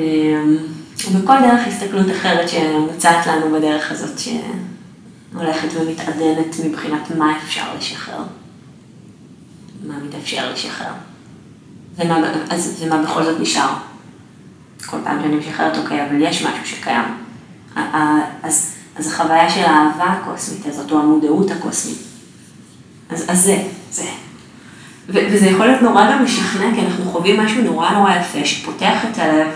ובכל 1.12 1.34
דרך 1.42 1.68
הסתכלות 1.68 2.12
אחרת 2.12 2.50
שמוצעת 2.50 3.28
לנו 3.28 3.58
בדרך 3.58 3.92
הזאת, 3.92 4.20
שהולכת 4.20 5.68
ומתעדנת 5.74 6.56
מבחינת 6.66 7.12
מה 7.18 7.38
אפשר 7.38 7.76
לשחרר, 7.78 8.24
מה 9.88 9.94
מתאפשר 10.08 10.54
לשחרר. 10.54 10.94
ומה, 11.96 12.34
אז, 12.50 12.78
ומה 12.80 13.04
בכל 13.04 13.24
זאת 13.24 13.40
נשאר. 13.40 13.74
כל 14.86 14.98
פעם 15.04 15.22
שאני 15.22 15.36
משחררת, 15.36 15.78
אוקיי, 15.78 16.06
אבל 16.06 16.22
יש 16.22 16.46
משהו 16.46 16.66
שקיים. 16.66 17.06
אז, 18.44 18.71
אז 18.96 19.08
החוויה 19.08 19.50
של 19.50 19.62
האהבה 19.64 20.06
הקוסמית 20.06 20.66
הזאת, 20.66 20.92
או 20.92 21.00
המודעות 21.00 21.52
הקוסמית, 21.52 21.98
אז, 23.10 23.26
אז 23.28 23.44
זה, 23.44 23.64
זה. 23.92 24.06
ו, 25.10 25.20
וזה 25.32 25.46
יכול 25.46 25.66
להיות 25.66 25.82
נורא 25.82 26.12
גם 26.12 26.24
משכנע, 26.24 26.76
כי 26.76 26.82
אנחנו 26.82 27.06
חווים 27.06 27.40
משהו 27.40 27.62
נורא 27.64 27.90
נורא 27.90 28.12
יפה, 28.16 28.46
שפותח 28.46 29.06
את 29.12 29.18
הלב 29.18 29.48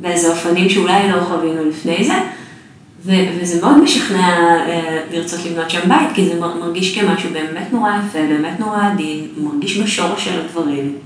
באיזה 0.00 0.30
אופנים 0.30 0.70
שאולי 0.70 1.10
לא 1.12 1.24
חווינו 1.24 1.64
לפני 1.64 2.04
זה, 2.04 2.14
ו, 3.04 3.12
וזה 3.40 3.60
מאוד 3.60 3.82
משכנע 3.82 4.28
אה, 4.68 5.04
לרצות 5.12 5.44
לבנות 5.44 5.70
שם 5.70 5.88
בית, 5.88 6.08
כי 6.14 6.26
זה 6.28 6.40
מרגיש 6.40 6.98
כמשהו 6.98 7.30
באמת 7.32 7.72
נורא 7.72 7.90
יפה, 8.06 8.18
באמת 8.18 8.60
נורא 8.60 8.86
עדין, 8.92 9.28
מרגיש 9.36 9.78
בשורש 9.78 10.24
של 10.24 10.40
הדברים. 10.40 10.98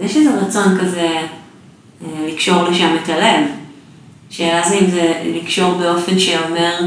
יש 0.00 0.16
איזה 0.16 0.30
רצון 0.40 0.78
כזה 0.80 1.08
אה, 2.02 2.26
לקשור 2.28 2.62
לשם 2.62 2.96
את 3.02 3.08
הלב. 3.08 3.44
שאלה 4.30 4.68
זה 4.68 4.74
אם 4.78 4.90
זה 4.90 5.22
לקשור 5.24 5.74
באופן 5.74 6.18
שאומר, 6.18 6.80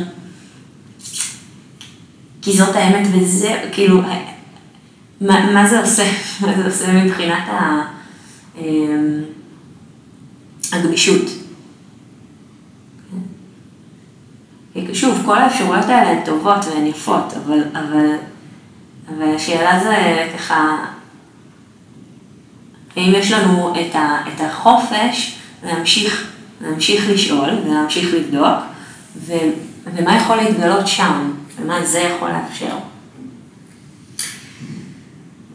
כי 2.42 2.52
זאת 2.52 2.76
האמת 2.76 3.08
וזה, 3.14 3.70
כאילו, 3.72 4.02
מה, 5.22 5.52
מה 5.54 5.68
זה 5.68 5.80
עושה? 5.80 6.04
מה 6.42 6.54
זה 6.58 6.66
עושה 6.66 6.94
מבחינת 6.94 7.48
ה, 7.48 7.82
אה, 8.58 8.64
הגמישות? 10.72 11.26
כי 14.74 14.96
שוב, 14.96 15.22
כל 15.26 15.38
האפשרויות 15.38 15.86
האלה 15.86 16.10
הן 16.10 16.26
טובות 16.26 16.66
והן 16.66 16.88
יפות, 16.88 17.34
אבל, 17.46 17.64
אבל, 17.74 18.16
אבל 19.08 19.36
השאלה 19.36 19.80
זה 19.84 20.28
ככה, 20.38 20.86
האם 22.96 23.14
יש 23.16 23.32
לנו 23.32 23.74
את, 23.76 23.96
ה, 23.96 24.18
את 24.28 24.42
החופש 24.42 25.38
להמשיך, 25.64 26.32
להמשיך 26.62 27.10
לשאול 27.10 27.50
ולהמשיך 27.66 28.14
לבדוק, 28.14 28.58
ו, 29.16 29.34
ומה 29.96 30.18
יכול 30.18 30.36
להתגלות 30.36 30.88
שם, 30.88 31.32
ומה 31.58 31.86
זה 31.86 32.00
יכול 32.00 32.30
לאפשר. 32.30 32.78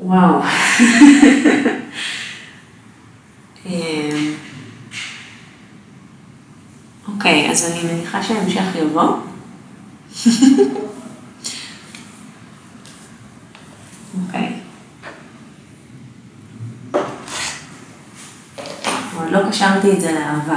וואו. 0.01 0.41
אמ, 3.67 4.35
אוקיי, 7.09 7.51
אז 7.51 7.73
אני 7.73 7.93
מניחה 7.93 8.23
שההמשך 8.23 8.63
יבוא. 8.75 9.17
אוקיי. 14.27 14.53
עוד 19.17 19.31
לא 19.31 19.51
קשרתי 19.51 19.93
את 19.93 20.01
זה 20.01 20.13
לאהבה, 20.13 20.57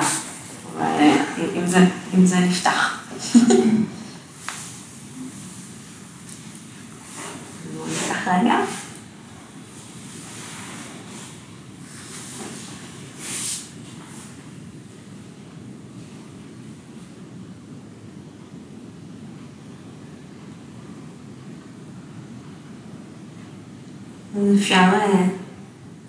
אבל 0.78 0.86
אה, 0.86 1.24
אם 1.56 1.68
זה, 1.68 1.80
אם 2.20 2.26
זה 2.26 2.40
נפתח. 2.40 3.00
נפתח 7.88 8.28
רגע. 8.28 8.60
אפשר 24.56 24.76
אה, 24.76 25.28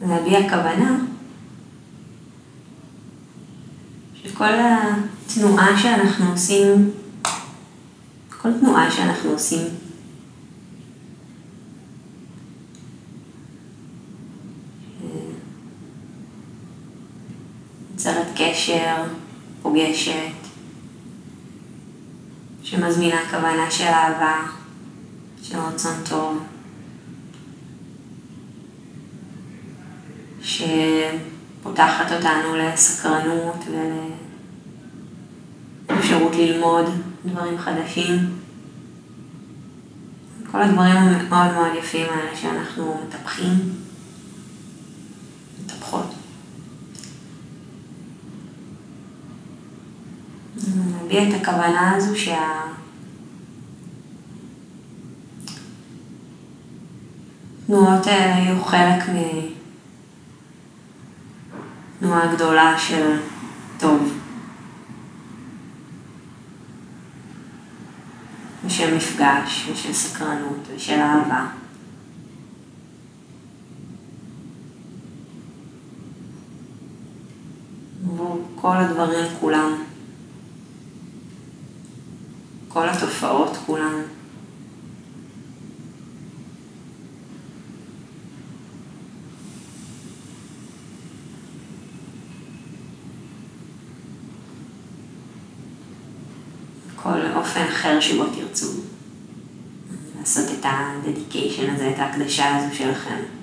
להביע 0.00 0.50
כוונה 0.50 0.96
כל 4.40 4.54
התנועה 5.30 5.78
שאנחנו 5.78 6.30
עושים, 6.30 6.90
כל 8.42 8.48
תנועה 8.60 8.90
שאנחנו 8.90 9.30
עושים, 9.30 9.66
יוצרת 17.92 18.26
קשר, 18.36 18.94
פוגשת, 19.62 20.12
שמזמינה 22.62 23.20
כוונה 23.30 23.70
של 23.70 23.84
אהבה, 23.84 24.42
של 25.42 25.58
רצון 25.58 25.94
טוב, 26.08 26.38
שפותחת 30.42 32.12
אותנו 32.12 32.56
לסקרנות 32.56 33.64
ולאפשרות 36.10 36.36
ללמוד 36.36 36.84
דברים 37.24 37.58
חדשים. 37.58 38.38
כל 40.50 40.62
הדברים 40.62 40.96
המאוד 40.96 41.52
מאוד 41.52 41.74
יפים 41.78 42.06
האלה 42.10 42.36
שאנחנו 42.36 43.00
מטפחים, 43.06 43.74
מטפחות. 45.64 46.14
נביע 51.04 51.28
את 51.28 51.34
הכוונה 51.40 51.94
הזו 51.96 52.18
שה... 52.18 52.62
התנועות 57.62 58.06
האלה 58.06 58.34
יהיו 58.38 58.64
חלק 58.64 59.04
מתנועה 62.00 62.34
גדולה 62.34 62.78
של 62.78 63.16
טוב. 63.78 64.29
ושל 68.80 68.94
מפגש, 68.96 69.68
ושל 69.72 69.92
סקרנות, 69.92 70.58
ושל 70.76 71.00
אהבה. 71.00 71.46
כל 78.54 78.76
הדברים 78.76 79.26
כולם. 79.40 79.72
כל 82.68 82.88
התופעות 82.88 83.56
כולן. 83.66 84.02
כל 96.96 97.18
אופן 97.34 97.60
אחר 97.60 98.00
שבו 98.00 98.24
הדדיקיישן 101.30 101.74
הזה, 101.74 101.90
את 101.90 101.98
ההקדשה 101.98 102.56
הזו 102.56 102.76
שלכם. 102.76 103.39